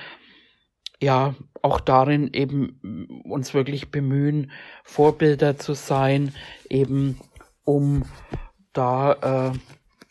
ja 1.00 1.34
auch 1.62 1.80
darin 1.80 2.32
eben 2.32 3.20
uns 3.24 3.54
wirklich 3.54 3.90
bemühen, 3.90 4.50
Vorbilder 4.84 5.58
zu 5.58 5.74
sein, 5.74 6.34
eben 6.68 7.18
um 7.64 8.04
da 8.72 9.50
äh, 9.52 9.58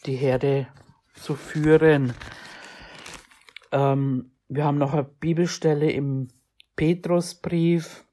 die 0.06 0.15
Herde 0.15 0.67
zu 1.13 1.36
führen. 1.36 2.13
Ähm, 3.71 4.32
wir 4.47 4.65
haben 4.65 4.78
noch 4.78 4.93
eine 4.93 5.04
Bibelstelle 5.04 5.91
im 5.91 6.28
Petrusbrief. 6.75 8.06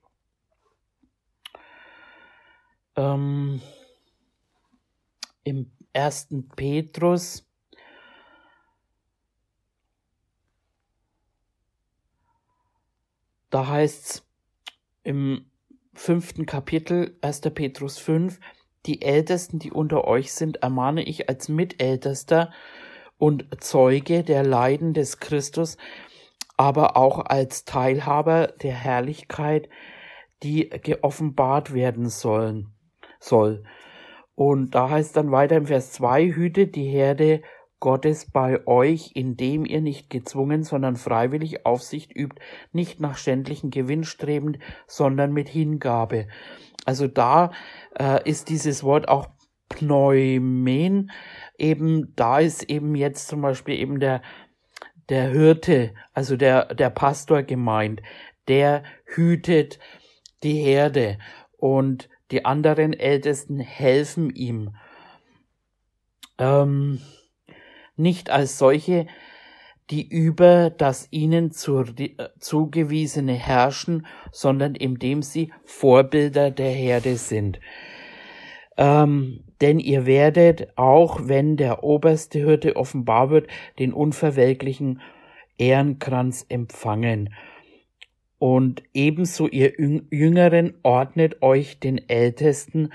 Ähm, 2.97 3.61
Im 5.45 5.73
ersten 5.93 6.49
Petrus 6.49 7.52
Da 13.53 13.67
heißt's 13.67 14.27
im 15.03 15.45
fünften 15.93 16.47
Kapitel, 16.47 17.19
1. 17.21 17.43
Petrus 17.53 17.99
5, 17.99 18.41
die 18.87 19.03
Ältesten, 19.03 19.59
die 19.59 19.71
unter 19.71 20.05
euch 20.05 20.33
sind, 20.33 20.63
ermahne 20.63 21.03
ich 21.03 21.29
als 21.29 21.51
Mitältester 21.51 22.51
und 23.19 23.45
Zeuge 23.63 24.23
der 24.25 24.43
Leiden 24.43 24.95
des 24.95 25.19
Christus, 25.19 25.77
aber 26.57 26.97
auch 26.97 27.19
als 27.27 27.67
Teilhaber 27.67 28.47
der 28.47 28.73
Herrlichkeit, 28.73 29.69
die 30.43 30.71
geoffenbart 30.71 31.75
werden 31.75 32.09
sollen, 32.09 32.73
soll. 33.21 33.65
Und 34.35 34.75
da 34.75 34.89
heißt 34.89 35.15
dann 35.15 35.31
weiter 35.31 35.57
im 35.57 35.67
Vers 35.67 35.93
2, 35.93 36.29
hüte 36.29 36.69
die 36.69 36.89
Herde 36.89 37.43
Gottes 37.83 38.31
bei 38.31 38.65
euch, 38.69 39.11
indem 39.15 39.65
ihr 39.67 39.81
nicht 39.81 40.09
gezwungen, 40.09 40.63
sondern 40.63 40.95
freiwillig 40.95 41.67
Aufsicht 41.67 42.17
übt, 42.17 42.41
nicht 42.71 43.01
nach 43.01 43.17
schändlichen 43.17 43.73
Gewinn 43.73 44.05
strebend, 44.05 44.61
sondern 44.87 45.33
mit 45.33 45.49
Hingabe. 45.49 46.29
Also 46.85 47.09
da 47.09 47.51
äh, 47.99 48.21
ist 48.31 48.51
dieses 48.51 48.85
Wort 48.85 49.09
auch 49.09 49.27
Pneumen, 49.69 51.11
eben 51.59 52.15
da 52.15 52.39
ist 52.39 52.63
eben 52.71 52.95
jetzt 52.95 53.27
zum 53.27 53.41
Beispiel 53.43 53.75
eben 53.75 53.99
der 53.99 54.23
der 55.09 55.31
Hirte, 55.31 55.93
also 56.13 56.37
der 56.37 56.73
der 56.77 56.91
Pastor 56.91 57.43
gemeint, 57.43 58.01
der 58.47 58.85
hütet 59.07 59.81
die 60.45 60.63
Herde 60.63 61.19
und 61.57 62.09
die 62.31 62.45
anderen 62.45 62.93
Ältesten 62.93 63.59
helfen 63.59 64.31
ihm. 64.31 64.77
Ähm, 66.39 67.01
nicht 67.97 68.31
als 68.31 68.59
solche, 68.59 69.07
die 69.91 70.09
über 70.09 70.71
das 70.71 71.09
ihnen 71.11 71.51
zu, 71.51 71.81
äh, 71.81 72.29
zugewiesene 72.39 73.35
herrschen, 73.35 74.07
sondern 74.31 74.75
indem 74.75 75.23
sie 75.23 75.53
Vorbilder 75.65 76.51
der 76.51 76.71
Herde 76.71 77.17
sind. 77.17 77.61
Ähm, 78.77 79.45
denn 79.61 79.79
ihr 79.79 80.07
werdet, 80.07 80.77
auch 80.77 81.29
wenn 81.29 81.57
der 81.57 81.85
oberste 81.85 82.39
Hirte 82.39 82.77
offenbar 82.77 83.31
wird, 83.31 83.49
den 83.79 83.93
unverwelklichen 83.93 85.01
Ehrenkranz 85.59 86.47
empfangen. 86.49 87.35
Und 88.39 88.83
ebenso 88.93 89.47
ihr 89.47 89.75
Jüngeren 89.79 90.75
ordnet 90.83 91.43
euch 91.43 91.79
den 91.79 92.09
Ältesten 92.09 92.93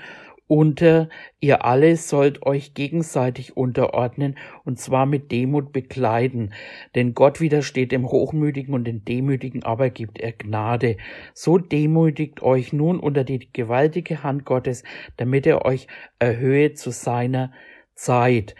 unter, 0.48 1.10
ihr 1.40 1.64
alle 1.64 1.96
sollt 1.96 2.44
euch 2.44 2.74
gegenseitig 2.74 3.56
unterordnen, 3.56 4.36
und 4.64 4.80
zwar 4.80 5.06
mit 5.06 5.30
Demut 5.30 5.72
bekleiden. 5.72 6.54
Denn 6.94 7.14
Gott 7.14 7.40
widersteht 7.40 7.92
dem 7.92 8.06
Hochmütigen 8.08 8.74
und 8.74 8.84
den 8.84 9.04
Demütigen 9.04 9.62
aber 9.62 9.90
gibt 9.90 10.18
er 10.18 10.32
Gnade. 10.32 10.96
So 11.34 11.58
demütigt 11.58 12.42
euch 12.42 12.72
nun 12.72 12.98
unter 12.98 13.24
die 13.24 13.52
gewaltige 13.52 14.22
Hand 14.22 14.46
Gottes, 14.46 14.82
damit 15.18 15.46
er 15.46 15.64
euch 15.64 15.86
erhöhe 16.18 16.72
zu 16.72 16.90
seiner 16.90 17.52
Zeit. 17.94 18.56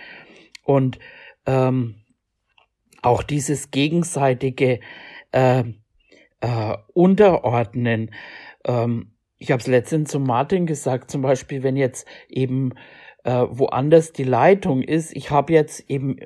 Und 0.64 0.98
ähm, 1.46 1.96
auch 3.00 3.22
dieses 3.22 3.70
gegenseitige 3.70 4.80
äh, 5.32 5.64
äh, 6.40 6.76
Unterordnen, 6.92 8.10
ähm, 8.64 9.12
ich 9.38 9.50
habe 9.50 9.60
es 9.60 9.66
letztens 9.66 10.10
zu 10.10 10.20
Martin 10.20 10.66
gesagt, 10.66 11.10
zum 11.10 11.22
Beispiel, 11.22 11.62
wenn 11.62 11.76
jetzt 11.76 12.06
eben 12.28 12.74
äh, 13.24 13.44
woanders 13.48 14.12
die 14.12 14.24
Leitung 14.24 14.82
ist, 14.82 15.14
ich 15.14 15.30
habe 15.30 15.52
jetzt 15.52 15.88
eben 15.88 16.16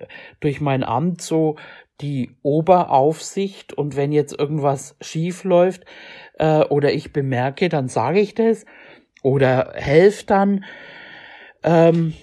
durch 0.40 0.60
mein 0.60 0.82
Amt 0.82 1.20
so 1.20 1.56
die 2.00 2.34
Oberaufsicht 2.42 3.72
und 3.72 3.96
wenn 3.96 4.12
jetzt 4.12 4.38
irgendwas 4.38 4.96
schief 5.00 5.44
läuft 5.44 5.84
äh, 6.38 6.64
oder 6.64 6.92
ich 6.92 7.12
bemerke, 7.12 7.68
dann 7.68 7.88
sage 7.88 8.20
ich 8.20 8.34
das 8.34 8.64
oder 9.22 9.72
helfe 9.74 10.26
dann. 10.26 10.64
Ähm, 11.62 12.14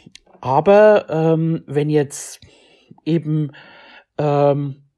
aber 0.42 1.06
ähm, 1.10 1.64
wenn 1.66 1.90
jetzt 1.90 2.42
eben 3.06 3.52
ähm, 4.18 4.89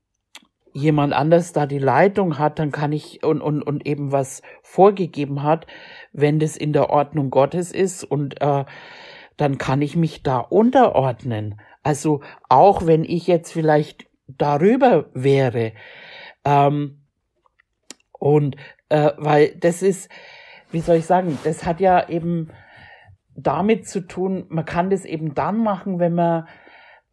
jemand 0.74 1.14
anders 1.14 1.54
da 1.54 1.66
die 1.66 1.80
Leitung 1.80 2.38
hat, 2.38 2.60
dann 2.60 2.72
kann 2.72 2.92
ich 2.92 3.24
und, 3.24 3.42
und, 3.42 3.62
und 3.62 3.86
eben 3.86 4.12
was 4.12 4.42
vorgegeben 4.62 5.44
hat, 5.44 5.68
wenn 6.14 6.40
das 6.40 6.58
in 6.58 6.74
der 6.74 6.90
Ordnung 6.90 7.30
Gottes 7.30 7.72
ist 7.72 8.04
und 8.04 8.42
äh, 8.42 8.66
dann 9.38 9.58
kann 9.58 9.82
ich 9.82 9.96
mich 9.96 10.24
da 10.24 10.40
unterordnen. 10.40 11.60
Also 11.84 12.22
auch 12.48 12.86
wenn 12.86 13.04
ich 13.04 13.28
jetzt 13.28 13.52
vielleicht 13.52 14.08
darüber 14.28 15.10
wäre. 15.14 15.74
Ähm, 16.46 17.02
und 18.20 18.56
äh, 18.90 19.12
weil 19.18 19.56
das 19.56 19.82
ist, 19.82 20.10
wie 20.72 20.80
soll 20.80 20.98
ich 20.98 21.06
sagen, 21.06 21.38
das 21.44 21.66
hat 21.66 21.80
ja 21.80 22.08
eben 22.08 22.52
damit 23.36 23.88
zu 23.88 24.02
tun, 24.02 24.46
man 24.50 24.66
kann 24.66 24.90
das 24.90 25.06
eben 25.06 25.34
dann 25.34 25.64
machen, 25.64 26.00
wenn 26.00 26.14
man 26.14 26.48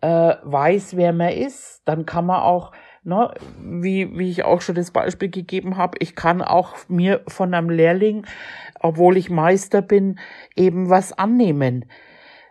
äh, 0.00 0.34
weiß, 0.42 0.96
wer 0.96 1.12
man 1.12 1.30
ist. 1.30 1.82
Dann 1.84 2.06
kann 2.06 2.26
man 2.26 2.40
auch 2.40 2.72
Ne, 3.04 3.32
wie, 3.62 4.18
wie 4.18 4.28
ich 4.28 4.44
auch 4.44 4.60
schon 4.60 4.74
das 4.74 4.90
Beispiel 4.90 5.30
gegeben 5.30 5.76
habe, 5.76 5.96
ich 6.00 6.16
kann 6.16 6.42
auch 6.42 6.74
mir 6.88 7.22
von 7.28 7.54
einem 7.54 7.70
Lehrling, 7.70 8.26
obwohl 8.80 9.16
ich 9.16 9.30
Meister 9.30 9.82
bin, 9.82 10.18
eben 10.56 10.90
was 10.90 11.12
annehmen, 11.12 11.84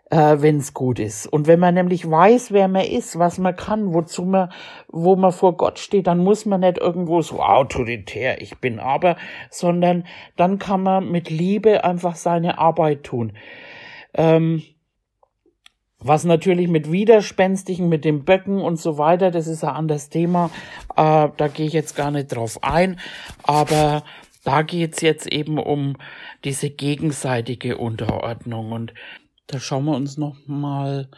äh, 0.10 0.38
wenn 0.40 0.58
es 0.58 0.74
gut 0.74 1.00
ist. 1.00 1.28
Und 1.28 1.48
wenn 1.48 1.60
man 1.60 1.74
nämlich 1.74 2.10
weiß, 2.10 2.52
wer 2.52 2.68
man 2.70 2.86
ist, 2.86 3.20
was 3.20 3.38
man 3.38 3.56
kann, 3.56 3.94
wozu 3.94 4.24
man, 4.24 4.52
wo 4.88 5.16
man 5.16 5.34
vor 5.34 5.58
Gott 5.58 5.80
steht, 5.80 6.08
dann 6.08 6.20
muss 6.20 6.46
man 6.46 6.62
nicht 6.62 6.78
irgendwo 6.78 7.22
so 7.22 7.42
autoritär, 7.42 8.42
ich 8.42 8.58
bin 8.58 8.80
aber, 8.80 9.18
sondern 9.50 10.06
dann 10.38 10.60
kann 10.60 10.82
man 10.82 11.12
mit 11.12 11.30
Liebe 11.30 11.84
einfach 11.84 12.16
seine 12.16 12.58
Arbeit 12.58 13.04
tun. 13.04 13.34
Ähm, 14.14 14.64
was 16.00 16.26
natürlich 16.26 16.68
mit 16.68 16.92
Widerspenstigen, 16.92 17.90
mit 17.90 18.06
den 18.06 18.24
Böcken 18.24 18.62
und 18.62 18.80
so 18.80 18.98
weiter, 18.98 19.32
das 19.32 19.48
ist 19.48 19.64
ein 19.64 19.76
anderes 19.76 20.10
Thema. 20.10 20.52
Äh, 20.96 21.30
da 21.36 21.48
gehe 21.48 21.66
ich 21.66 21.74
jetzt 21.74 21.96
gar 21.96 22.12
nicht 22.12 22.28
drauf 22.28 22.64
ein. 22.64 23.00
Aber 23.44 24.04
da 24.44 24.62
geht's 24.62 25.02
jetzt 25.02 25.28
eben 25.28 25.58
um 25.58 25.98
diese 26.44 26.70
gegenseitige 26.70 27.78
Unterordnung. 27.78 28.72
Und 28.72 28.94
da 29.48 29.60
schauen 29.60 29.86
wir 29.86 29.96
uns 29.96 30.18
noch 30.18 30.38
mal 30.46 31.10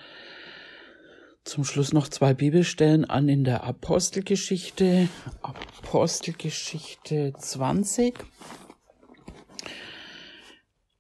zum 1.44 1.66
Schluss 1.66 1.94
noch 1.94 2.08
zwei 2.08 2.34
Bibelstellen 2.34 3.06
an 3.06 3.28
in 3.28 3.44
der 3.44 3.66
Apostelgeschichte. 3.66 5.10
Apostelgeschichte 5.42 7.34
20. 7.38 8.18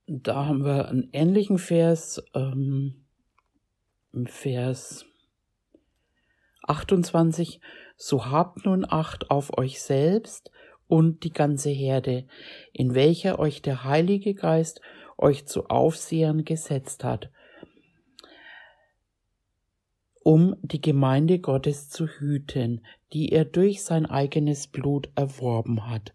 Da 0.07 0.45
haben 0.47 0.65
wir 0.65 0.89
einen 0.89 1.09
ähnlichen 1.13 1.59
Vers. 1.59 2.21
Ähm, 2.33 3.05
Vers 4.27 5.05
28, 6.63 7.59
so 7.97 8.27
habt 8.27 8.65
nun 8.65 8.85
Acht 8.87 9.31
auf 9.31 9.57
euch 9.57 9.81
selbst 9.81 10.51
und 10.87 11.23
die 11.23 11.31
ganze 11.31 11.69
Herde, 11.69 12.27
in 12.73 12.95
welcher 12.95 13.39
euch 13.39 13.61
der 13.61 13.83
Heilige 13.83 14.33
Geist 14.33 14.81
euch 15.17 15.45
zu 15.45 15.67
Aufsehern 15.67 16.45
gesetzt 16.45 17.03
hat, 17.03 17.29
um 20.23 20.55
die 20.61 20.81
Gemeinde 20.81 21.39
Gottes 21.39 21.89
zu 21.89 22.07
hüten, 22.07 22.85
die 23.13 23.31
er 23.31 23.45
durch 23.45 23.83
sein 23.83 24.05
eigenes 24.05 24.67
Blut 24.67 25.09
erworben 25.15 25.89
hat. 25.89 26.13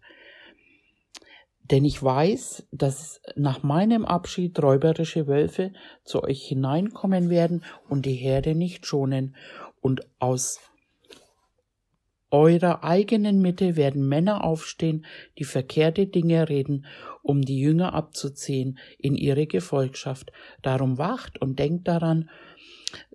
Denn 1.71 1.83
ich 1.83 2.01
weiß, 2.01 2.67
dass 2.71 3.21
nach 3.35 3.63
meinem 3.63 4.05
Abschied 4.05 4.61
räuberische 4.61 5.25
Wölfe 5.25 5.73
zu 6.03 6.23
euch 6.23 6.45
hineinkommen 6.45 7.29
werden 7.29 7.63
und 7.89 8.05
die 8.05 8.13
Herde 8.13 8.53
nicht 8.53 8.85
schonen. 8.85 9.35
Und 9.81 10.01
aus 10.19 10.59
eurer 12.29 12.83
eigenen 12.83 13.41
Mitte 13.41 13.75
werden 13.75 14.07
Männer 14.07 14.43
aufstehen, 14.43 15.05
die 15.39 15.43
verkehrte 15.43 16.05
Dinge 16.05 16.49
reden, 16.49 16.85
um 17.23 17.41
die 17.41 17.59
Jünger 17.59 17.93
abzuziehen 17.93 18.77
in 18.99 19.15
ihre 19.15 19.47
Gefolgschaft. 19.47 20.31
Darum 20.61 20.99
wacht 20.99 21.41
und 21.41 21.57
denkt 21.57 21.87
daran, 21.87 22.29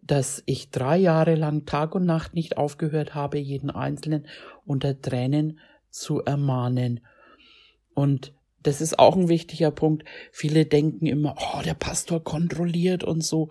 dass 0.03 0.43
ich 0.47 0.71
drei 0.71 0.97
Jahre 0.97 1.37
lang 1.37 1.67
Tag 1.67 1.95
und 1.95 2.05
Nacht 2.05 2.35
nicht 2.35 2.57
aufgehört 2.57 3.15
habe, 3.15 3.39
jeden 3.39 3.71
Einzelnen 3.71 4.27
unter 4.65 5.01
Tränen 5.01 5.61
zu 5.91 6.21
ermahnen. 6.21 7.01
Und 7.95 8.33
das 8.63 8.81
ist 8.81 8.99
auch 8.99 9.17
ein 9.17 9.29
wichtiger 9.29 9.71
Punkt. 9.71 10.05
Viele 10.33 10.67
denken 10.67 11.07
immer, 11.07 11.35
oh, 11.39 11.63
der 11.63 11.75
Pastor 11.75 12.23
kontrolliert 12.23 13.05
und 13.05 13.23
so. 13.23 13.49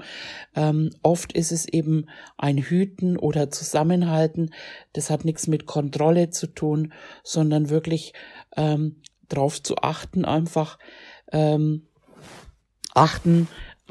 Ähm, 0.55 0.91
oft 1.01 1.33
ist 1.33 1.51
es 1.51 1.67
eben 1.67 2.05
ein 2.37 2.57
Hüten 2.57 3.17
oder 3.17 3.49
Zusammenhalten. 3.49 4.53
Das 4.93 5.09
hat 5.09 5.25
nichts 5.25 5.47
mit 5.47 5.65
Kontrolle 5.65 6.29
zu 6.29 6.47
tun, 6.47 6.93
sondern 7.23 7.69
wirklich 7.69 8.13
ähm, 8.55 8.97
drauf 9.29 9.61
zu 9.61 9.77
achten, 9.77 10.25
einfach 10.25 10.77
ähm, 11.31 11.87
achten, 12.93 13.47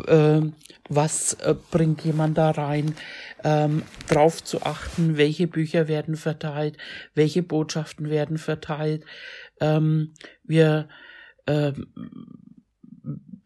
äh, 0.07 0.41
was 0.89 1.35
äh, 1.35 1.55
bringt 1.71 2.05
jemand 2.05 2.39
da 2.39 2.51
rein, 2.51 2.95
ähm, 3.45 3.83
drauf 4.09 4.43
zu 4.43 4.63
achten, 4.63 5.17
welche 5.17 5.47
Bücher 5.47 5.89
werden 5.89 6.17
verteilt, 6.17 6.77
welche 7.15 7.43
Botschaften 7.43 8.09
werden 8.09 8.39
verteilt. 8.39 9.05
Ähm, 9.61 10.15
wir 10.45 10.89
ähm, 11.49 11.89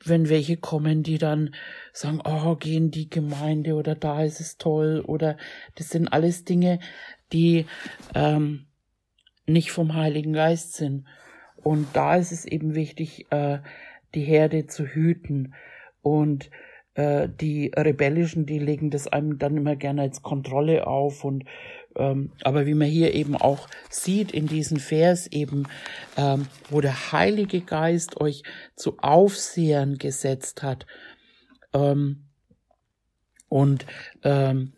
wenn 0.05 0.29
welche 0.29 0.57
kommen, 0.57 1.03
die 1.03 1.19
dann 1.19 1.55
sagen, 1.93 2.21
oh, 2.25 2.57
gehen 2.57 2.91
die 2.91 3.09
Gemeinde 3.09 3.75
oder 3.75 3.95
da 3.95 4.23
ist 4.23 4.41
es 4.41 4.59
toll 4.59 5.03
oder 5.07 5.37
das 5.77 5.91
sind 5.91 6.09
alles 6.09 6.45
Dinge, 6.45 6.81
die 7.33 7.67
ähm, 8.15 8.67
nicht 9.47 9.71
vom 9.71 9.95
Heiligen 9.95 10.33
Geist 10.33 10.75
sind. 10.75 11.07
Und 11.57 11.87
da 11.93 12.17
ist 12.17 12.33
es 12.33 12.45
eben 12.45 12.75
wichtig, 12.75 13.31
äh, 13.31 13.61
die 14.15 14.23
Herde 14.25 14.67
zu 14.67 14.85
hüten. 14.85 15.55
Und 16.01 16.51
äh, 16.95 17.29
die 17.29 17.71
Rebellischen, 17.77 18.47
die 18.47 18.59
legen 18.59 18.91
das 18.91 19.07
einem 19.07 19.39
dann 19.39 19.57
immer 19.57 19.77
gerne 19.77 20.03
als 20.03 20.23
Kontrolle 20.23 20.87
auf 20.87 21.25
und 21.25 21.45
aber 21.95 22.67
wie 22.67 22.75
man 22.75 22.89
hier 22.89 23.15
eben 23.15 23.37
auch 23.37 23.69
sieht 23.91 24.33
in 24.33 24.47
diesem 24.47 24.79
Vers 24.79 25.27
eben, 25.27 25.69
ähm, 26.17 26.47
wo 26.71 26.81
der 26.81 27.13
Heilige 27.13 27.61
Geist 27.61 28.21
euch 28.21 28.43
zu 28.77 28.99
Aufsehern 28.99 29.99
gesetzt 29.99 30.63
hat. 30.63 30.87
Ähm, 31.75 32.25
und 33.49 33.87
ähm, 34.23 34.73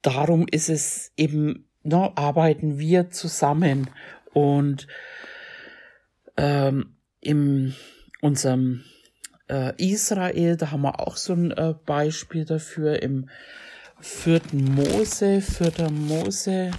darum 0.00 0.46
ist 0.50 0.68
es 0.68 1.12
eben, 1.16 1.68
ne, 1.82 2.10
arbeiten 2.16 2.78
wir 2.78 3.10
zusammen 3.10 3.90
und 4.32 4.86
ähm, 6.36 6.96
in 7.20 7.74
unserem 8.20 8.84
äh, 9.48 9.74
Israel, 9.76 10.56
da 10.56 10.70
haben 10.70 10.82
wir 10.82 11.00
auch 11.00 11.16
so 11.16 11.34
ein 11.34 11.50
äh, 11.50 11.74
Beispiel 11.84 12.44
dafür 12.44 13.02
im 13.02 13.28
vierten 14.02 14.74
Mose, 14.74 15.40
vierter 15.40 15.90
Mose. 15.90 16.72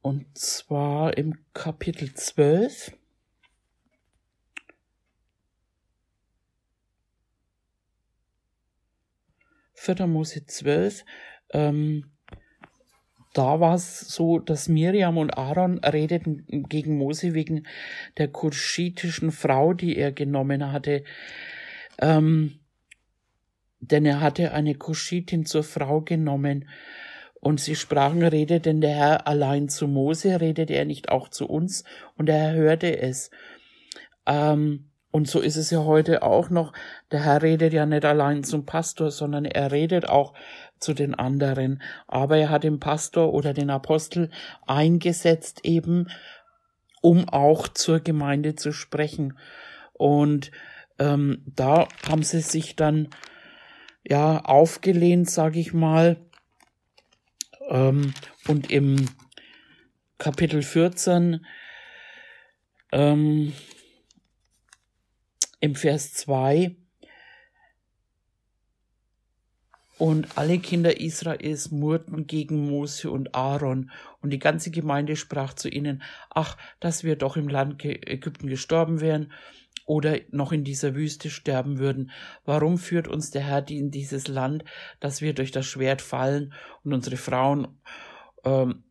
Und 0.00 0.38
zwar 0.38 1.16
im 1.18 1.44
Kapitel 1.52 2.14
12. 2.14 2.96
Vierter 9.74 10.06
Mose 10.06 10.46
12. 10.46 11.04
Ähm, 11.50 12.10
da 13.32 13.60
war 13.60 13.74
es 13.74 14.00
so, 14.00 14.38
dass 14.38 14.68
Miriam 14.68 15.16
und 15.16 15.38
Aaron 15.38 15.78
redeten 15.78 16.44
gegen 16.68 16.98
Mose 16.98 17.34
wegen 17.34 17.66
der 18.18 18.28
kuschitischen 18.28 19.30
Frau, 19.30 19.72
die 19.72 19.96
er 19.96 20.10
genommen 20.10 20.72
hatte. 20.72 21.04
Ähm, 22.00 22.58
denn 23.80 24.04
er 24.04 24.20
hatte 24.20 24.52
eine 24.52 24.74
Kuschitin 24.74 25.46
zur 25.46 25.62
Frau 25.62 26.00
genommen. 26.00 26.68
Und 27.34 27.60
sie 27.60 27.76
sprachen, 27.76 28.22
redet 28.22 28.66
denn 28.66 28.80
der 28.82 28.94
Herr 28.94 29.26
allein 29.26 29.68
zu 29.68 29.88
Mose, 29.88 30.40
redet 30.40 30.70
er 30.70 30.84
nicht 30.84 31.08
auch 31.08 31.28
zu 31.28 31.46
uns? 31.46 31.84
Und 32.16 32.28
Herr 32.28 32.52
hörte 32.52 33.00
es. 33.00 33.30
Ähm, 34.26 34.90
und 35.10 35.26
so 35.26 35.40
ist 35.40 35.56
es 35.56 35.70
ja 35.70 35.84
heute 35.84 36.22
auch 36.22 36.50
noch. 36.50 36.72
Der 37.10 37.24
Herr 37.24 37.42
redet 37.42 37.72
ja 37.72 37.86
nicht 37.86 38.04
allein 38.04 38.44
zum 38.44 38.66
Pastor, 38.66 39.10
sondern 39.10 39.44
er 39.44 39.72
redet 39.72 40.08
auch 40.08 40.34
zu 40.80 40.94
den 40.94 41.14
anderen. 41.14 41.82
Aber 42.06 42.36
er 42.36 42.50
hat 42.50 42.64
den 42.64 42.80
Pastor 42.80 43.32
oder 43.32 43.52
den 43.54 43.70
Apostel 43.70 44.30
eingesetzt 44.66 45.60
eben, 45.64 46.08
um 47.02 47.28
auch 47.28 47.68
zur 47.68 48.00
Gemeinde 48.00 48.56
zu 48.56 48.72
sprechen. 48.72 49.38
Und 49.92 50.50
ähm, 50.98 51.42
da 51.46 51.88
haben 52.08 52.22
sie 52.22 52.40
sich 52.40 52.76
dann 52.76 53.08
ja 54.06 54.40
aufgelehnt, 54.40 55.30
sage 55.30 55.60
ich 55.60 55.72
mal. 55.72 56.16
Ähm, 57.68 58.14
und 58.48 58.70
im 58.70 59.06
Kapitel 60.18 60.62
14 60.62 61.44
ähm, 62.92 63.52
im 65.60 65.74
Vers 65.74 66.14
2 66.14 66.76
Und 70.00 70.38
alle 70.38 70.58
Kinder 70.58 70.98
Israels 70.98 71.70
murrten 71.70 72.26
gegen 72.26 72.70
Mose 72.70 73.10
und 73.10 73.34
Aaron, 73.34 73.90
und 74.22 74.30
die 74.30 74.38
ganze 74.38 74.70
Gemeinde 74.70 75.14
sprach 75.14 75.52
zu 75.52 75.68
ihnen, 75.68 76.02
ach, 76.30 76.56
dass 76.80 77.04
wir 77.04 77.16
doch 77.16 77.36
im 77.36 77.48
Land 77.48 77.84
Ägypten 77.84 78.46
gestorben 78.46 79.02
wären 79.02 79.30
oder 79.84 80.16
noch 80.30 80.52
in 80.52 80.64
dieser 80.64 80.94
Wüste 80.94 81.28
sterben 81.28 81.78
würden. 81.78 82.12
Warum 82.46 82.78
führt 82.78 83.08
uns 83.08 83.30
der 83.30 83.42
Herr 83.42 83.68
in 83.68 83.90
dieses 83.90 84.26
Land, 84.26 84.64
dass 85.00 85.20
wir 85.20 85.34
durch 85.34 85.50
das 85.50 85.66
Schwert 85.66 86.00
fallen 86.00 86.54
und 86.82 86.94
unsere 86.94 87.18
Frauen 87.18 87.68
ähm, 88.44 88.84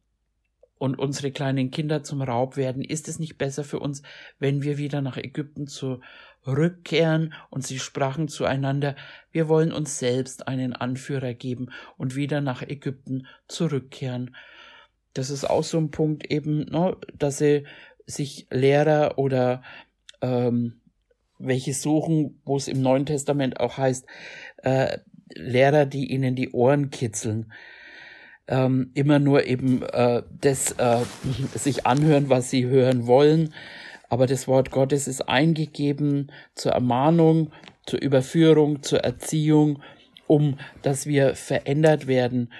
und 0.77 0.99
unsere 0.99 1.31
kleinen 1.31 1.71
Kinder 1.71 2.03
zum 2.03 2.21
Raub 2.21 2.55
werden? 2.55 2.83
Ist 2.83 3.07
es 3.07 3.17
nicht 3.17 3.39
besser 3.39 3.63
für 3.63 3.79
uns, 3.79 4.03
wenn 4.37 4.61
wir 4.61 4.77
wieder 4.77 5.01
nach 5.01 5.17
Ägypten 5.17 5.65
zu 5.65 6.01
rückkehren, 6.55 7.33
und 7.49 7.65
sie 7.65 7.79
sprachen 7.79 8.27
zueinander, 8.27 8.95
wir 9.31 9.47
wollen 9.47 9.71
uns 9.71 9.99
selbst 9.99 10.47
einen 10.47 10.73
Anführer 10.73 11.33
geben 11.33 11.69
und 11.97 12.15
wieder 12.15 12.41
nach 12.41 12.61
Ägypten 12.61 13.27
zurückkehren. 13.47 14.35
Das 15.13 15.29
ist 15.29 15.49
auch 15.49 15.63
so 15.63 15.77
ein 15.77 15.91
Punkt 15.91 16.29
eben, 16.31 16.65
ne, 16.65 16.97
dass 17.17 17.39
sie 17.39 17.65
sich 18.05 18.47
Lehrer 18.49 19.17
oder 19.17 19.63
ähm, 20.21 20.81
welche 21.37 21.73
suchen, 21.73 22.39
wo 22.45 22.57
es 22.57 22.67
im 22.67 22.81
Neuen 22.81 23.05
Testament 23.05 23.59
auch 23.59 23.77
heißt, 23.77 24.05
äh, 24.57 24.99
Lehrer, 25.33 25.85
die 25.85 26.11
ihnen 26.11 26.35
die 26.35 26.51
Ohren 26.51 26.89
kitzeln. 26.89 27.51
Ähm, 28.47 28.91
immer 28.95 29.19
nur 29.19 29.45
eben 29.45 29.83
äh, 29.83 30.23
das 30.41 30.71
äh, 30.73 31.03
sich 31.55 31.85
anhören, 31.85 32.29
was 32.29 32.49
sie 32.49 32.65
hören 32.65 33.07
wollen, 33.07 33.53
aber 34.09 34.25
das 34.25 34.47
Wort 34.47 34.71
Gottes 34.71 35.07
ist 35.07 35.29
eingegeben 35.29 36.31
zur 36.55 36.73
Ermahnung, 36.73 37.51
zur 37.85 38.01
Überführung, 38.01 38.81
zur 38.81 38.99
Erziehung, 38.99 39.81
um 40.27 40.57
dass 40.81 41.05
wir 41.05 41.35
verändert 41.35 42.07
werden. 42.07 42.51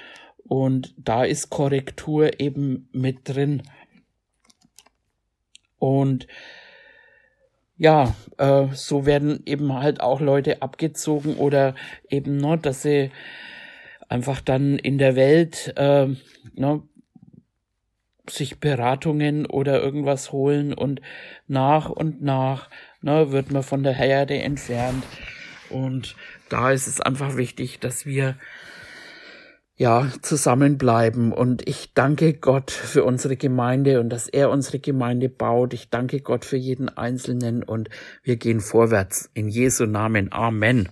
Und 0.48 0.94
da 0.98 1.24
ist 1.24 1.50
Korrektur 1.50 2.40
eben 2.40 2.90
mit 2.92 3.28
drin. 3.28 3.64
Und 5.78 6.28
ja, 7.78 8.16
äh, 8.38 8.68
so 8.74 9.06
werden 9.06 9.42
eben 9.46 9.74
halt 9.74 10.02
auch 10.02 10.20
Leute 10.20 10.62
abgezogen 10.62 11.36
oder 11.36 11.76
eben, 12.10 12.38
ne, 12.38 12.58
dass 12.58 12.82
sie 12.82 13.12
einfach 14.10 14.42
dann 14.42 14.78
in 14.78 14.98
der 14.98 15.16
Welt 15.16 15.74
äh, 15.78 16.08
ne, 16.56 16.82
sich 18.32 18.60
Beratungen 18.60 19.46
oder 19.46 19.82
irgendwas 19.82 20.32
holen 20.32 20.74
und 20.74 21.02
nach 21.48 21.90
und 21.90 22.22
nach 22.22 22.70
ne, 23.02 23.32
wird 23.32 23.52
man 23.52 23.64
von 23.64 23.84
der 23.84 23.94
Herde 23.94 24.38
entfernt. 24.38 25.04
Und 25.70 26.16
da 26.50 26.72
ist 26.72 26.88
es 26.88 27.00
einfach 27.00 27.38
wichtig, 27.38 27.80
dass 27.80 28.06
wir 28.06 28.36
ja, 29.80 30.12
zusammenbleiben. 30.22 31.32
Und 31.32 31.68
ich 31.68 31.94
danke 31.94 32.34
Gott 32.34 32.70
für 32.70 33.06
unsere 33.06 33.38
Gemeinde 33.38 34.02
und 34.02 34.10
dass 34.10 34.28
er 34.28 34.50
unsere 34.50 34.80
Gemeinde 34.80 35.30
baut. 35.30 35.74
Ich 35.74 35.90
danke 35.90 36.20
Gott 36.20 36.44
für 36.44 36.58
jeden 36.58 36.90
Einzelnen 36.90 37.64
und 37.64 37.90
wir 38.22 38.36
gehen 38.36 38.60
vorwärts. 38.60 39.30
In 39.34 39.48
Jesu 39.48 39.86
Namen. 39.86 40.34
Amen. 40.34 40.90